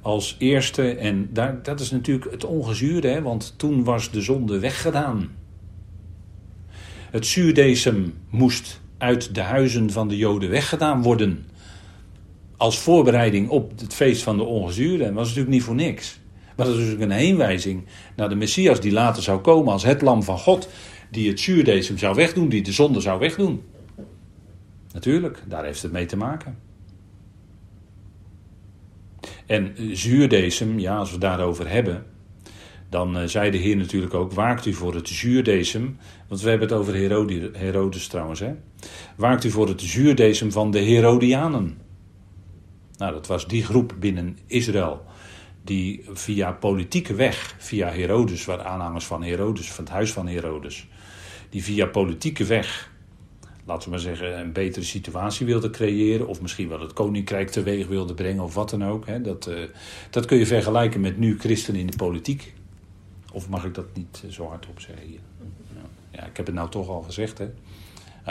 [0.00, 4.58] Als eerste, en daar, dat is natuurlijk het ongezuurde, hè, want toen was de zonde
[4.58, 5.30] weggedaan.
[7.10, 11.46] Het zuurdesem moest uit de huizen van de Joden weggedaan worden.
[12.56, 15.04] Als voorbereiding op het feest van de ongezuurde.
[15.04, 16.18] Dat was natuurlijk niet voor niks.
[16.56, 17.84] Maar dat is natuurlijk een heenwijzing
[18.16, 20.68] naar de Messias die later zou komen als het lam van God.
[21.10, 23.62] Die het zuurdesem zou wegdoen, die de zonde zou wegdoen.
[24.92, 26.67] Natuurlijk, daar heeft het mee te maken.
[29.48, 32.04] En zuurdesem, ja, als we het daarover hebben,
[32.88, 35.96] dan uh, zei de Heer natuurlijk ook: waakt u voor het zuurdesem.
[36.28, 36.94] Want we hebben het over
[37.58, 38.40] Herodes trouwens.
[38.40, 38.54] Hè?
[39.16, 41.78] Waakt u voor het zuurdesem van de Herodianen.
[42.96, 45.04] Nou, dat was die groep binnen Israël.
[45.64, 50.88] Die via politieke weg, via Herodes, waar aanhangers van Herodes, van het huis van Herodes.
[51.50, 52.90] Die via politieke weg
[53.68, 56.26] laten we maar zeggen, een betere situatie wilde creëren.
[56.26, 59.06] Of misschien wel het koninkrijk teweeg wilde brengen of wat dan ook.
[59.06, 59.20] Hè.
[59.20, 59.58] Dat, uh,
[60.10, 62.54] dat kun je vergelijken met nu christenen in de politiek.
[63.32, 65.18] Of mag ik dat niet zo hardop zeggen hier?
[66.10, 67.38] Ja, ik heb het nou toch al gezegd.
[67.38, 67.50] Hè.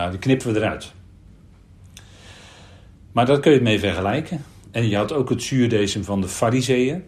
[0.10, 0.92] Die knippen we eruit.
[3.12, 4.44] Maar dat kun je mee vergelijken.
[4.72, 7.04] En je had ook het zuurdesem van de fariseeën.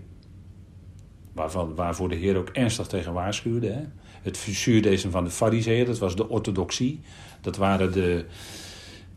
[1.33, 3.67] Waarvan, waarvoor de Heer ook ernstig tegen waarschuwde.
[3.67, 3.81] Hè.
[4.21, 6.99] Het zuurdesem van de fariseeën, dat was de orthodoxie.
[7.41, 8.25] Dat waren de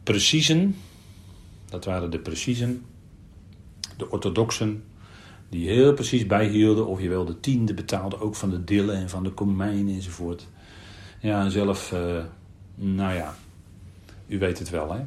[0.03, 0.77] preciezen.
[1.71, 2.85] Dat waren de preciezen.
[3.97, 4.85] De orthodoxen.
[5.49, 8.21] Die heel precies bijhielden of je wel de tiende betaalde.
[8.21, 10.49] Ook van de dillen en van de komijnen enzovoort.
[11.21, 12.25] Ja, zelf, uh,
[12.75, 13.35] nou ja,
[14.27, 15.01] u weet het wel hè.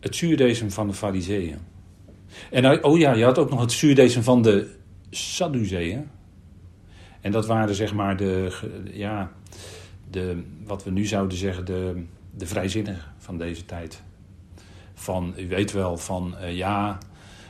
[0.00, 1.58] Het zuurdesem van de fariseeën.
[2.50, 4.74] En oh ja, je had ook nog het zuurdesem van de
[5.10, 6.06] Sadduceeën.
[7.20, 8.58] En dat waren zeg maar de,
[8.92, 9.32] ja,
[10.10, 14.02] de, wat we nu zouden zeggen, de, de vrijzinnigen van deze tijd.
[14.94, 16.98] Van, u weet wel, van uh, ja,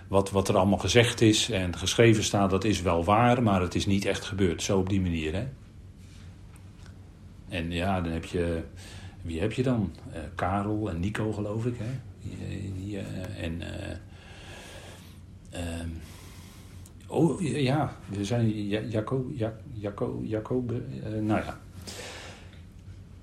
[0.08, 3.74] wat, wat er allemaal gezegd is en geschreven staat, dat is wel waar, maar het
[3.74, 4.62] is niet echt gebeurd.
[4.62, 5.46] Zo op die manier, hè.
[7.48, 8.62] En ja, dan heb je,
[9.22, 9.92] wie heb je dan?
[10.12, 11.90] Uh, Karel en Nico, geloof ik, hè.
[12.74, 13.62] Die, uh, en...
[15.50, 15.88] Ehm,
[17.08, 19.30] oh ja, we zijn Jacco,
[20.22, 20.72] Jacob,
[21.20, 21.60] nou ja,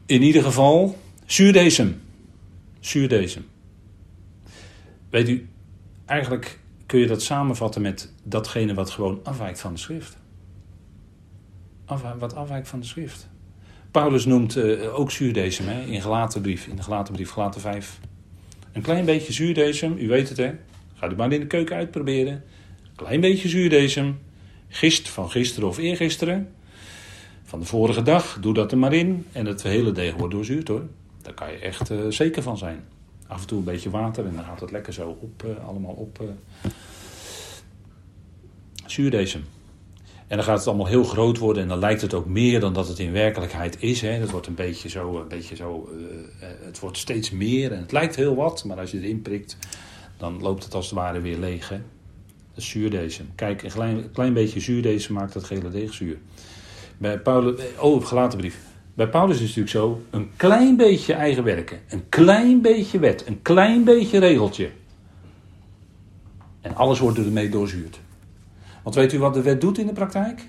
[0.05, 2.01] in ieder geval zuurdesem.
[2.79, 3.45] Zuurdesem.
[5.09, 5.47] Weet u,
[6.05, 10.17] eigenlijk kun je dat samenvatten met datgene wat gewoon afwijkt van de schrift.
[12.19, 13.27] wat afwijkt van de schrift.
[13.91, 17.99] Paulus noemt uh, ook zuurdesem hè, in Galatenbrief, in de Galatenbrief, Galaten 5.
[18.71, 20.53] Een klein beetje zuurdesem, u weet het hè.
[20.93, 22.43] Ga het maar in de keuken uitproberen.
[22.95, 24.19] Klein beetje zuurdesem.
[24.67, 26.53] Gist van gisteren of eergisteren
[27.43, 28.37] van de vorige dag.
[28.41, 29.25] Doe dat er maar in.
[29.31, 30.83] En het hele deeg wordt doorzuurd hoor.
[31.21, 32.83] Daar kan je echt uh, zeker van zijn.
[33.27, 35.93] Af en toe een beetje water en dan gaat het lekker zo op, uh, allemaal
[35.93, 36.19] op.
[36.21, 36.27] Uh,
[38.85, 39.43] zuurdesem.
[40.27, 42.73] En dan gaat het allemaal heel groot worden en dan lijkt het ook meer dan
[42.73, 44.01] dat het in werkelijkheid is.
[44.01, 44.19] Hè.
[44.19, 45.89] Dat wordt een beetje zo, een beetje zo
[46.39, 49.57] het wordt steeds meer en het lijkt heel wat, maar als je erin prikt,
[50.17, 51.71] dan loopt het als het ware weer leeg.
[52.55, 53.29] Zuurdesem.
[53.35, 56.17] Kijk, een klein, beetje zuurdesem maakt dat gele deeg zuur.
[56.97, 58.57] Bij Paulus, oh, gelaten brief.
[58.93, 63.27] Bij Paulus is het natuurlijk zo: een klein beetje eigen werken, een klein beetje wet,
[63.27, 64.69] een klein beetje regeltje.
[66.61, 67.99] En alles wordt ermee doorzuurd.
[68.83, 70.47] Want weet u wat de wet doet in de praktijk?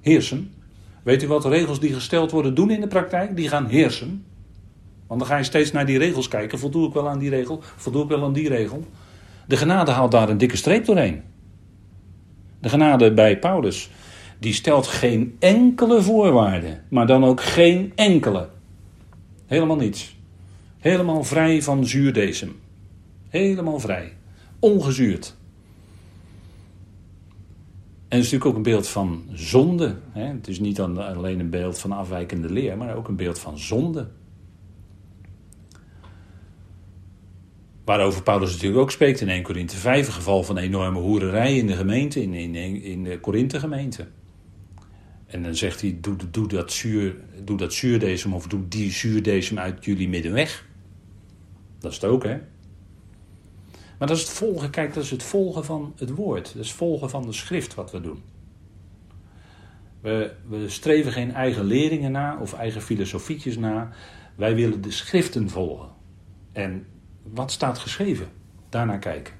[0.00, 0.52] Heersen.
[1.02, 3.36] Weet u wat de regels die gesteld worden doen in de praktijk?
[3.36, 4.24] Die gaan heersen.
[5.06, 6.58] Want dan ga je steeds naar die regels kijken.
[6.58, 7.60] Voldoe ik wel aan die regel?
[7.76, 8.84] Voldoe ik wel aan die regel?
[9.46, 11.22] De genade haalt daar een dikke streep doorheen.
[12.60, 13.90] De genade bij Paulus
[14.38, 18.48] die stelt geen enkele voorwaarde, maar dan ook geen enkele.
[19.46, 20.16] Helemaal niets.
[20.78, 22.60] Helemaal vrij van zuurdesem.
[23.28, 24.12] Helemaal vrij.
[24.58, 25.36] Ongezuurd.
[28.08, 29.96] En het is natuurlijk ook een beeld van zonde.
[30.10, 30.24] Hè?
[30.24, 34.08] Het is niet alleen een beeld van afwijkende leer, maar ook een beeld van zonde.
[37.90, 41.66] Waarover Paulus natuurlijk ook spreekt in 1 Korinthe 5, een geval van enorme hoererij in
[41.66, 44.06] de gemeente, in, in, in de Korinthe gemeente.
[45.26, 49.58] En dan zegt hij, doe, doe, dat, zuur, doe dat zuurdesem of doe die zuurdesem
[49.58, 50.66] uit jullie midden weg.
[51.78, 52.38] Dat is het ook, hè.
[53.98, 56.54] Maar dat is het volgen, kijk, dat is het volgen van het woord.
[56.54, 58.22] Dat is volgen van de schrift wat we doen.
[60.00, 63.90] We, we streven geen eigen leringen na of eigen filosofietjes na.
[64.36, 65.88] Wij willen de schriften volgen.
[66.52, 66.86] En
[67.22, 68.28] wat staat geschreven?
[68.68, 69.34] Daarnaar kijken.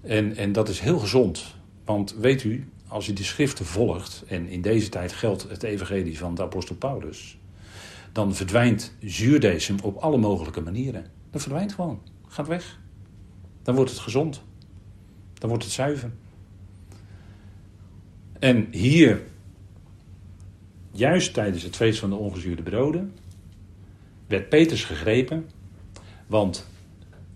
[0.00, 1.54] En, en dat is heel gezond.
[1.84, 6.18] Want weet u, als je de schriften volgt, en in deze tijd geldt het evangelie
[6.18, 7.38] van de apostel Paulus,
[8.12, 11.06] dan verdwijnt zuurdesem op alle mogelijke manieren.
[11.30, 12.00] Dat verdwijnt gewoon.
[12.28, 12.78] Gaat weg.
[13.62, 14.42] Dan wordt het gezond.
[15.34, 16.10] Dan wordt het zuiver.
[18.38, 19.22] En hier,
[20.90, 23.12] juist tijdens het feest van de ongezuurde broden,
[24.26, 25.50] werd Petrus gegrepen,
[26.32, 26.66] want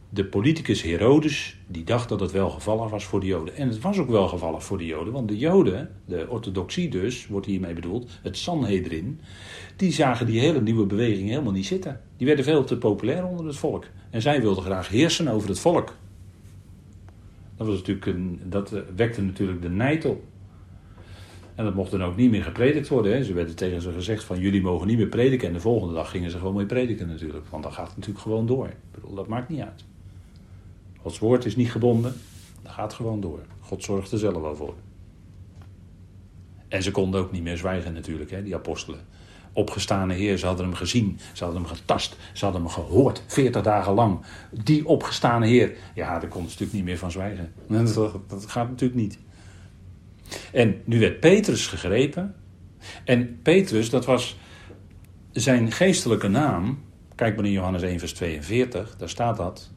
[0.09, 3.57] de politicus Herodes, die dacht dat het wel gevallig was voor de Joden.
[3.57, 7.27] En het was ook wel gevallig voor de Joden, want de Joden, de orthodoxie dus,
[7.27, 9.21] wordt hiermee bedoeld, het Sanhedrin,
[9.77, 12.01] die zagen die hele nieuwe beweging helemaal niet zitten.
[12.17, 13.85] Die werden veel te populair onder het volk.
[14.11, 15.95] En zij wilden graag heersen over het volk.
[17.57, 20.23] Dat, was natuurlijk dat wekte natuurlijk de nijd op.
[21.57, 23.13] En dat mocht dan ook niet meer gepredikt worden.
[23.13, 23.25] Hè.
[23.25, 25.49] Ze werden tegen ze gezegd van jullie mogen niet meer prediken.
[25.49, 27.47] En de volgende dag gingen ze gewoon mee prediken natuurlijk.
[27.51, 28.67] Want dan gaat het natuurlijk gewoon door.
[28.67, 29.85] Ik bedoel, dat maakt niet uit.
[31.01, 32.15] Gods woord is niet gebonden.
[32.63, 33.41] Dat gaat gewoon door.
[33.61, 34.75] God zorgt er zelf wel voor.
[36.69, 39.01] En ze konden ook niet meer zwijgen natuurlijk, hè, die apostelen.
[39.53, 43.63] Opgestane Heer, ze hadden hem gezien, ze hadden hem getast, ze hadden hem gehoord, 40
[43.63, 44.21] dagen lang.
[44.51, 47.53] Die opgestane Heer, ja, daar konden ze natuurlijk niet meer van zwijgen.
[48.29, 49.19] Dat gaat natuurlijk niet.
[50.53, 52.35] En nu werd Petrus gegrepen.
[53.05, 54.37] En Petrus, dat was
[55.33, 56.85] zijn geestelijke naam.
[57.15, 59.71] Kijk maar in Johannes 1, vers 42, daar staat dat.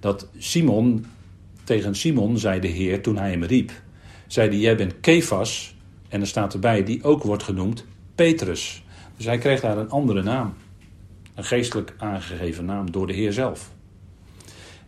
[0.00, 1.06] Dat Simon,
[1.64, 3.72] tegen Simon zei de Heer toen hij hem riep.
[4.26, 5.74] Zei hij, jij bent Kefas.
[6.08, 7.84] En er staat erbij, die ook wordt genoemd
[8.14, 8.84] Petrus.
[9.16, 10.54] Dus hij kreeg daar een andere naam.
[11.34, 13.72] Een geestelijk aangegeven naam door de Heer zelf.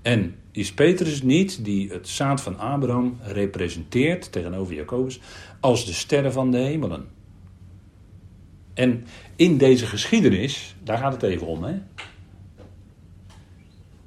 [0.03, 5.21] En is Petrus niet die het zaad van Abraham representeert tegenover Jacobus
[5.61, 7.07] als de sterren van de hemelen?
[8.75, 11.75] En in deze geschiedenis, daar gaat het even om, hè?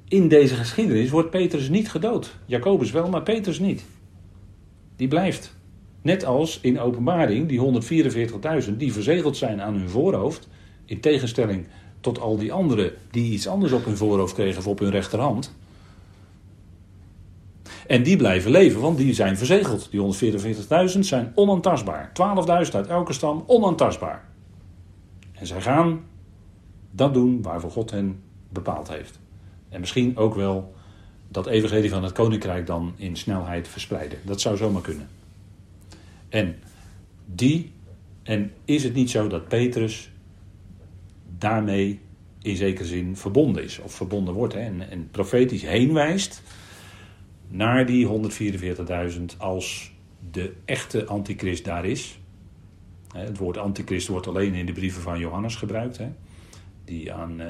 [0.08, 2.36] In deze geschiedenis wordt Petrus niet gedood.
[2.46, 3.84] Jacobus wel, maar Petrus niet.
[4.96, 5.54] Die blijft.
[6.02, 7.82] Net als in openbaring, die
[8.64, 10.48] 144.000 die verzegeld zijn aan hun voorhoofd,
[10.84, 11.66] in tegenstelling
[12.00, 15.54] tot al die anderen die iets anders op hun voorhoofd kregen of op hun rechterhand.
[17.90, 19.90] En die blijven leven, want die zijn verzegeld.
[19.90, 20.00] Die
[20.94, 22.08] 144.000 zijn onaantastbaar.
[22.66, 24.24] 12.000 uit elke stam, onaantastbaar.
[25.32, 26.00] En zij gaan
[26.90, 29.18] dat doen waarvoor God hen bepaald heeft.
[29.68, 30.74] En misschien ook wel
[31.28, 34.18] dat evangelie van het koninkrijk dan in snelheid verspreiden.
[34.22, 35.08] Dat zou zomaar kunnen.
[36.28, 36.56] En
[37.26, 37.72] die,
[38.22, 40.10] en is het niet zo dat Petrus
[41.38, 42.00] daarmee
[42.42, 46.42] in zekere zin verbonden is, of verbonden wordt, hè, en, en profetisch heenwijst
[47.50, 49.92] naar die 144.000 als
[50.30, 52.20] de echte antichrist daar is.
[53.12, 56.08] Het woord antichrist wordt alleen in de brieven van Johannes gebruikt, hè,
[56.84, 57.46] die aan uh,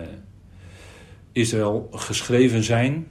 [1.32, 3.06] Israël geschreven zijn.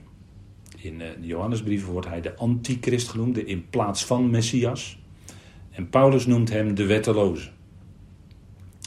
[0.76, 4.98] In uh, de Johannesbrieven wordt hij de antichrist genoemd, in plaats van Messias.
[5.70, 7.50] En Paulus noemt hem de wetteloze.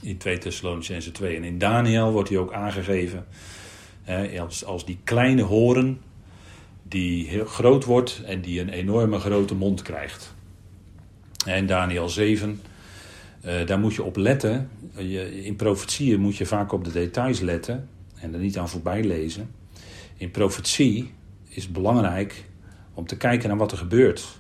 [0.01, 1.35] In 2 Thessalonicense 2.
[1.35, 3.25] En in Daniel wordt hij ook aangegeven
[4.01, 6.01] hè, als, als die kleine horen
[6.93, 10.33] die heel groot wordt en die een enorme grote mond krijgt.
[11.45, 12.61] En Daniel 7,
[13.45, 14.69] uh, daar moet je op letten.
[14.97, 19.03] Je, in profetieën moet je vaak op de details letten en er niet aan voorbij
[19.03, 19.51] lezen.
[20.17, 21.11] In profetie
[21.49, 22.43] is belangrijk
[22.93, 24.39] om te kijken naar wat er gebeurt.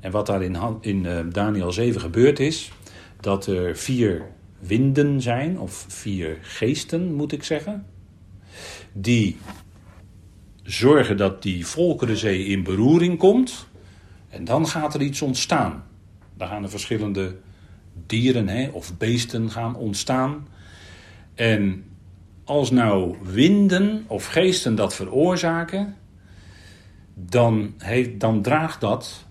[0.00, 2.72] En wat daar in, in uh, Daniel 7 gebeurd is,
[3.20, 4.22] dat er vier
[4.58, 7.86] winden zijn, of vier geesten moet ik zeggen,
[8.92, 9.36] die
[10.64, 13.68] zorgen dat die Volkerenzee in beroering komt.
[14.28, 15.84] En dan gaat er iets ontstaan.
[16.36, 17.36] Dan gaan er verschillende
[18.06, 20.46] dieren hè, of beesten gaan ontstaan.
[21.34, 21.84] En
[22.44, 25.96] als nou winden of geesten dat veroorzaken,
[27.14, 29.26] dan, heeft, dan draagt dat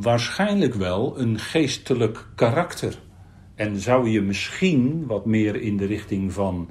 [0.00, 2.98] waarschijnlijk wel een geestelijk karakter.
[3.54, 6.70] En zou je misschien wat meer in de richting van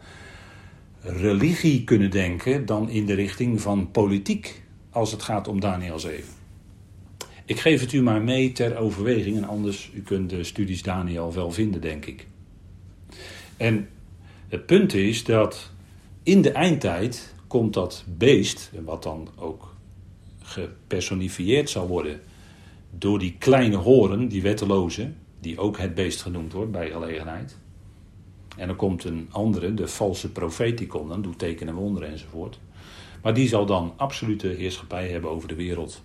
[1.08, 6.24] religie kunnen denken dan in de richting van politiek als het gaat om Daniel 7.
[7.45, 11.34] Ik geef het u maar mee ter overweging en anders u kunt de studies Daniel
[11.34, 12.28] wel vinden, denk ik.
[13.58, 13.89] En
[14.47, 15.72] het punt is dat
[16.24, 19.76] in de eindtijd komt dat beest, wat dan ook
[20.41, 22.22] gepersonifieerd zal worden
[22.89, 27.58] door die kleine horen, die wetteloze, die ook het beest genoemd wordt bij gelegenheid.
[28.58, 32.10] En dan komt een andere, de valse profeet, die komt dan, doet tekenen en wonderen
[32.10, 32.60] enzovoort.
[33.22, 36.03] Maar die zal dan absolute heerschappij hebben over de wereld.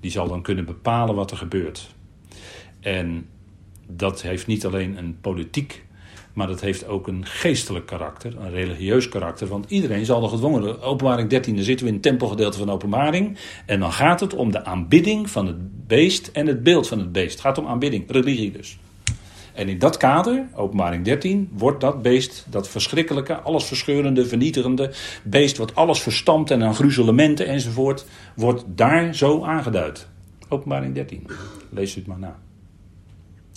[0.00, 1.94] Die zal dan kunnen bepalen wat er gebeurt.
[2.80, 3.26] En
[3.86, 5.84] dat heeft niet alleen een politiek,
[6.32, 9.46] maar dat heeft ook een geestelijk karakter, een religieus karakter.
[9.46, 10.82] Want iedereen zal nog gedwongen.
[10.82, 13.38] Openbaring 13, dan zitten we in het tempelgedeelte van openbaring.
[13.66, 17.12] En dan gaat het om de aanbidding van het beest en het beeld van het
[17.12, 17.32] beest.
[17.32, 18.78] Het gaat om aanbidding, religie dus.
[19.58, 24.92] En in dat kader, openbaring 13, wordt dat beest, dat verschrikkelijke, allesverscheurende, vernietigende
[25.22, 28.06] beest, wat alles verstampt en aan gruzelementen enzovoort,
[28.36, 30.08] wordt daar zo aangeduid.
[30.48, 31.26] Openbaring 13.
[31.70, 32.38] Lees het maar na.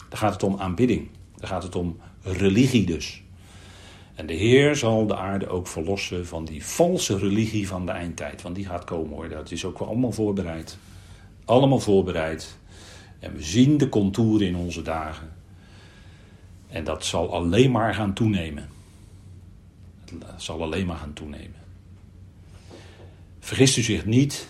[0.09, 1.09] Daar gaat het om aanbidding.
[1.35, 3.23] Daar gaat het om religie dus.
[4.15, 8.41] En de Heer zal de aarde ook verlossen van die valse religie van de eindtijd.
[8.41, 9.29] Want die gaat komen hoor.
[9.29, 10.77] Dat is ook wel allemaal voorbereid.
[11.45, 12.57] Allemaal voorbereid.
[13.19, 15.40] En we zien de contouren in onze dagen.
[16.71, 18.69] En dat zal alleen maar gaan toenemen.
[20.25, 21.59] Het zal alleen maar gaan toenemen.
[23.39, 24.47] Vergist u zich niet.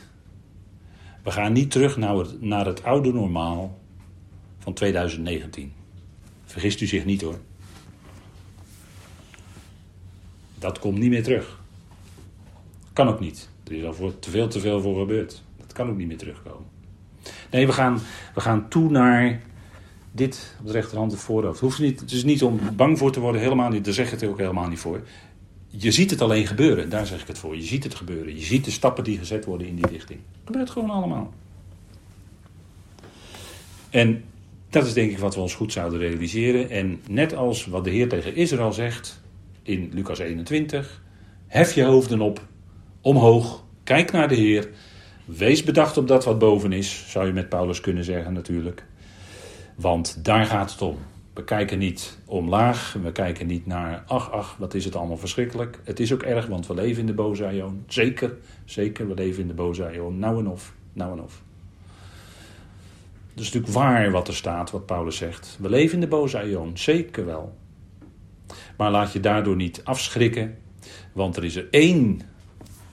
[1.24, 3.80] We gaan niet terug naar het, naar het oude normaal
[4.60, 5.74] van 2019.
[6.46, 7.40] Vergist u zich niet hoor.
[10.60, 11.60] Dat komt niet meer terug.
[12.94, 13.50] Kan ook niet.
[13.64, 15.44] Er is al voor, te veel te veel voor gebeurd.
[15.58, 16.70] Dat kan ook niet meer terugkomen.
[17.52, 18.00] Nee, we gaan,
[18.34, 19.42] we gaan toe naar
[20.12, 21.60] dit op de rechterhand het voorhoofd.
[21.60, 23.86] Hoeft niet, het is niet om bang voor te worden, helemaal niet.
[23.86, 25.02] Daar zeg ik het ook helemaal niet voor.
[25.68, 27.56] Je ziet het alleen gebeuren, daar zeg ik het voor.
[27.56, 28.36] Je ziet het gebeuren.
[28.36, 30.20] Je ziet de stappen die gezet worden in die richting.
[30.32, 31.34] Het gebeurt gewoon allemaal.
[33.90, 34.24] En
[34.70, 36.70] dat is denk ik wat we ons goed zouden realiseren.
[36.70, 39.22] En net als wat de Heer tegen Israël zegt
[39.64, 41.02] in Lucas 21:
[41.48, 42.48] Hef je hoofden op,
[43.02, 44.70] omhoog, kijk naar de Heer.
[45.26, 48.86] Wees bedacht op dat wat boven is, zou je met Paulus kunnen zeggen natuurlijk.
[49.76, 50.98] Want daar gaat het om.
[51.34, 55.80] We kijken niet omlaag, we kijken niet naar, ach, ach, wat is het allemaal verschrikkelijk.
[55.84, 57.84] Het is ook erg, want we leven in de boze aion.
[57.88, 60.20] Zeker, zeker, we leven in de boze aion.
[60.20, 61.42] Nou en of, nou en of.
[63.30, 65.58] Het is natuurlijk waar wat er staat, wat Paulus zegt.
[65.60, 67.58] We leven in de boze aion, zeker wel.
[68.78, 70.58] Maar laat je daardoor niet afschrikken,
[71.14, 72.22] want er is er één,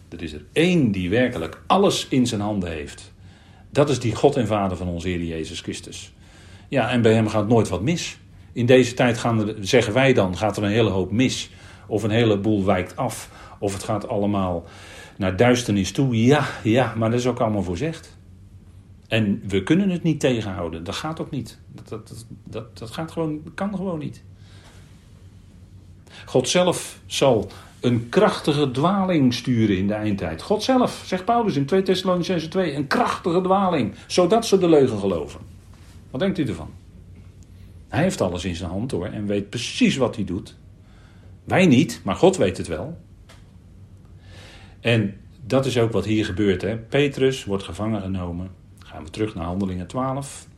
[0.09, 3.13] er is er één die werkelijk alles in zijn handen heeft.
[3.71, 6.13] Dat is die God en Vader van onze Heer Jezus Christus.
[6.69, 8.19] Ja, en bij hem gaat nooit wat mis.
[8.53, 11.51] In deze tijd gaan zeggen wij dan, gaat er een hele hoop mis.
[11.87, 13.31] Of een heleboel wijkt af.
[13.59, 14.65] Of het gaat allemaal
[15.17, 16.25] naar duisternis toe.
[16.25, 18.17] Ja, ja, maar dat is ook allemaal voorzegd.
[19.09, 20.85] En we kunnen het niet tegenhouden.
[20.85, 21.59] Dat gaat ook niet.
[21.73, 24.23] Dat, dat, dat, dat gaat gewoon, kan gewoon niet.
[26.25, 27.51] God zelf zal
[27.81, 30.43] een krachtige dwaling sturen in de eindtijd.
[30.43, 34.99] God zelf, zegt Paulus in 2 Thessalonicenzen 2, een krachtige dwaling, zodat ze de leugen
[34.99, 35.41] geloven.
[36.11, 36.71] Wat denkt u ervan?
[37.89, 40.57] Hij heeft alles in zijn hand hoor en weet precies wat hij doet.
[41.45, 42.99] Wij niet, maar God weet het wel.
[44.81, 45.15] En
[45.47, 46.63] dat is ook wat hier gebeurt.
[46.63, 46.77] Hè.
[46.77, 48.51] Petrus wordt gevangen genomen.
[48.79, 50.49] Gaan we terug naar Handelingen 12.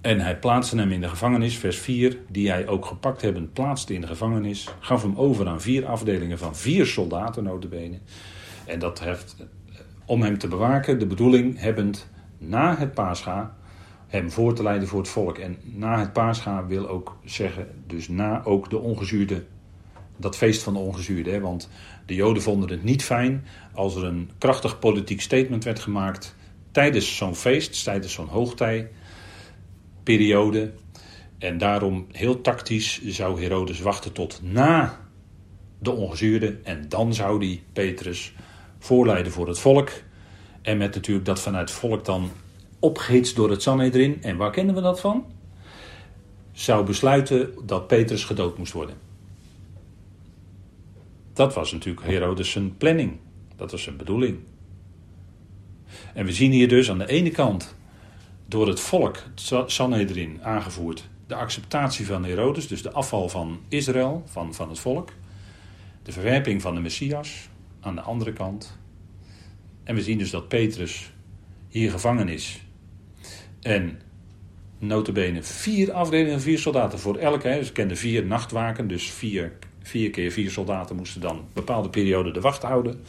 [0.00, 3.94] En hij plaatste hem in de gevangenis, vers 4, die hij ook gepakt hebben, plaatste
[3.94, 4.68] in de gevangenis.
[4.80, 7.98] Gaf hem over aan vier afdelingen van vier soldaten, notabene.
[8.66, 9.36] En dat heeft,
[10.04, 12.08] om hem te bewaken, de bedoeling hebbend
[12.48, 13.56] na het paascha
[14.06, 15.38] hem voor te leiden voor het volk.
[15.38, 19.44] En na het paascha wil ook zeggen, dus na ook de ongezuurde,
[20.16, 21.30] dat feest van de ongezuurde.
[21.30, 21.40] Hè?
[21.40, 21.70] Want
[22.06, 26.36] de Joden vonden het niet fijn als er een krachtig politiek statement werd gemaakt
[26.72, 30.72] tijdens zo'n feest, tijdens zo'n hoogtijperiode.
[31.38, 35.00] En daarom heel tactisch zou Herodes wachten tot na
[35.78, 36.58] de ongezuurde.
[36.62, 38.34] En dan zou hij Petrus
[38.78, 39.90] voorleiden voor het volk.
[40.64, 42.30] En met natuurlijk dat vanuit volk dan
[42.78, 44.22] opgehitst door het Sanhedrin.
[44.22, 45.24] En waar kennen we dat van?
[46.52, 48.96] Zou besluiten dat Petrus gedood moest worden.
[51.32, 53.18] Dat was natuurlijk Herodes zijn planning.
[53.56, 54.38] Dat was zijn bedoeling.
[56.14, 57.76] En we zien hier dus aan de ene kant
[58.46, 64.22] door het volk, het Sanhedrin, aangevoerd de acceptatie van Herodes, dus de afval van Israël,
[64.26, 65.08] van, van het volk.
[66.02, 67.48] De verwerping van de Messias
[67.80, 68.78] aan de andere kant.
[69.84, 71.12] En we zien dus dat Petrus
[71.68, 72.60] hier gevangen is
[73.62, 74.00] en
[74.78, 77.48] notabene vier afdelingen, vier soldaten voor elke.
[77.48, 77.64] Hè.
[77.64, 82.30] Ze kenden vier nachtwaken, dus vier, vier keer vier soldaten moesten dan een bepaalde periode
[82.30, 83.02] de wacht houden.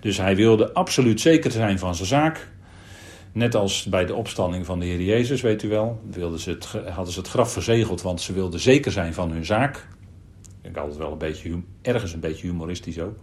[0.00, 2.48] Dus hij wilde absoluut zeker zijn van zijn zaak.
[3.32, 6.64] Net als bij de opstanding van de Heer Jezus, weet u wel, wilden ze het,
[6.64, 9.86] hadden ze het graf verzegeld, want ze wilden zeker zijn van hun zaak.
[10.62, 13.18] Ik altijd wel een beetje, ergens een beetje humoristisch ook.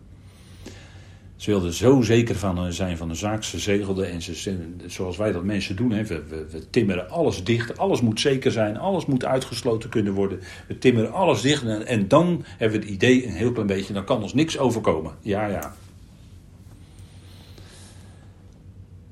[1.36, 3.44] Ze wilden zo zeker van zijn van de zaak.
[3.44, 4.58] Ze zegelden en ze,
[4.88, 5.90] zoals wij dat mensen doen.
[5.90, 7.78] We, timmeren alles dicht.
[7.78, 8.78] Alles moet zeker zijn.
[8.78, 10.40] Alles moet uitgesloten kunnen worden.
[10.68, 11.64] We timmeren alles dicht.
[11.64, 13.94] En, en dan hebben we het idee een heel klein beetje.
[13.94, 15.14] Dan kan ons niks overkomen.
[15.22, 15.76] Ja, ja.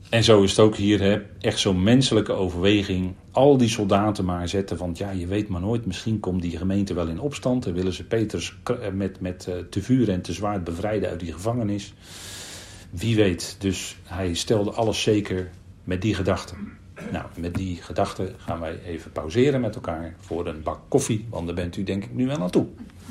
[0.09, 3.13] En zo is het ook hier, hè, echt zo'n menselijke overweging.
[3.31, 6.93] Al die soldaten maar zetten, want ja, je weet maar nooit, misschien komt die gemeente
[6.93, 7.65] wel in opstand.
[7.65, 11.19] En willen ze Peters eh, met, met eh, te vuur en te zwaard bevrijden uit
[11.19, 11.93] die gevangenis.
[12.89, 15.49] Wie weet, dus hij stelde alles zeker
[15.83, 16.57] met die gedachten.
[17.11, 21.45] Nou, met die gedachten gaan wij even pauzeren met elkaar voor een bak koffie, want
[21.45, 22.67] daar bent u denk ik nu wel naartoe.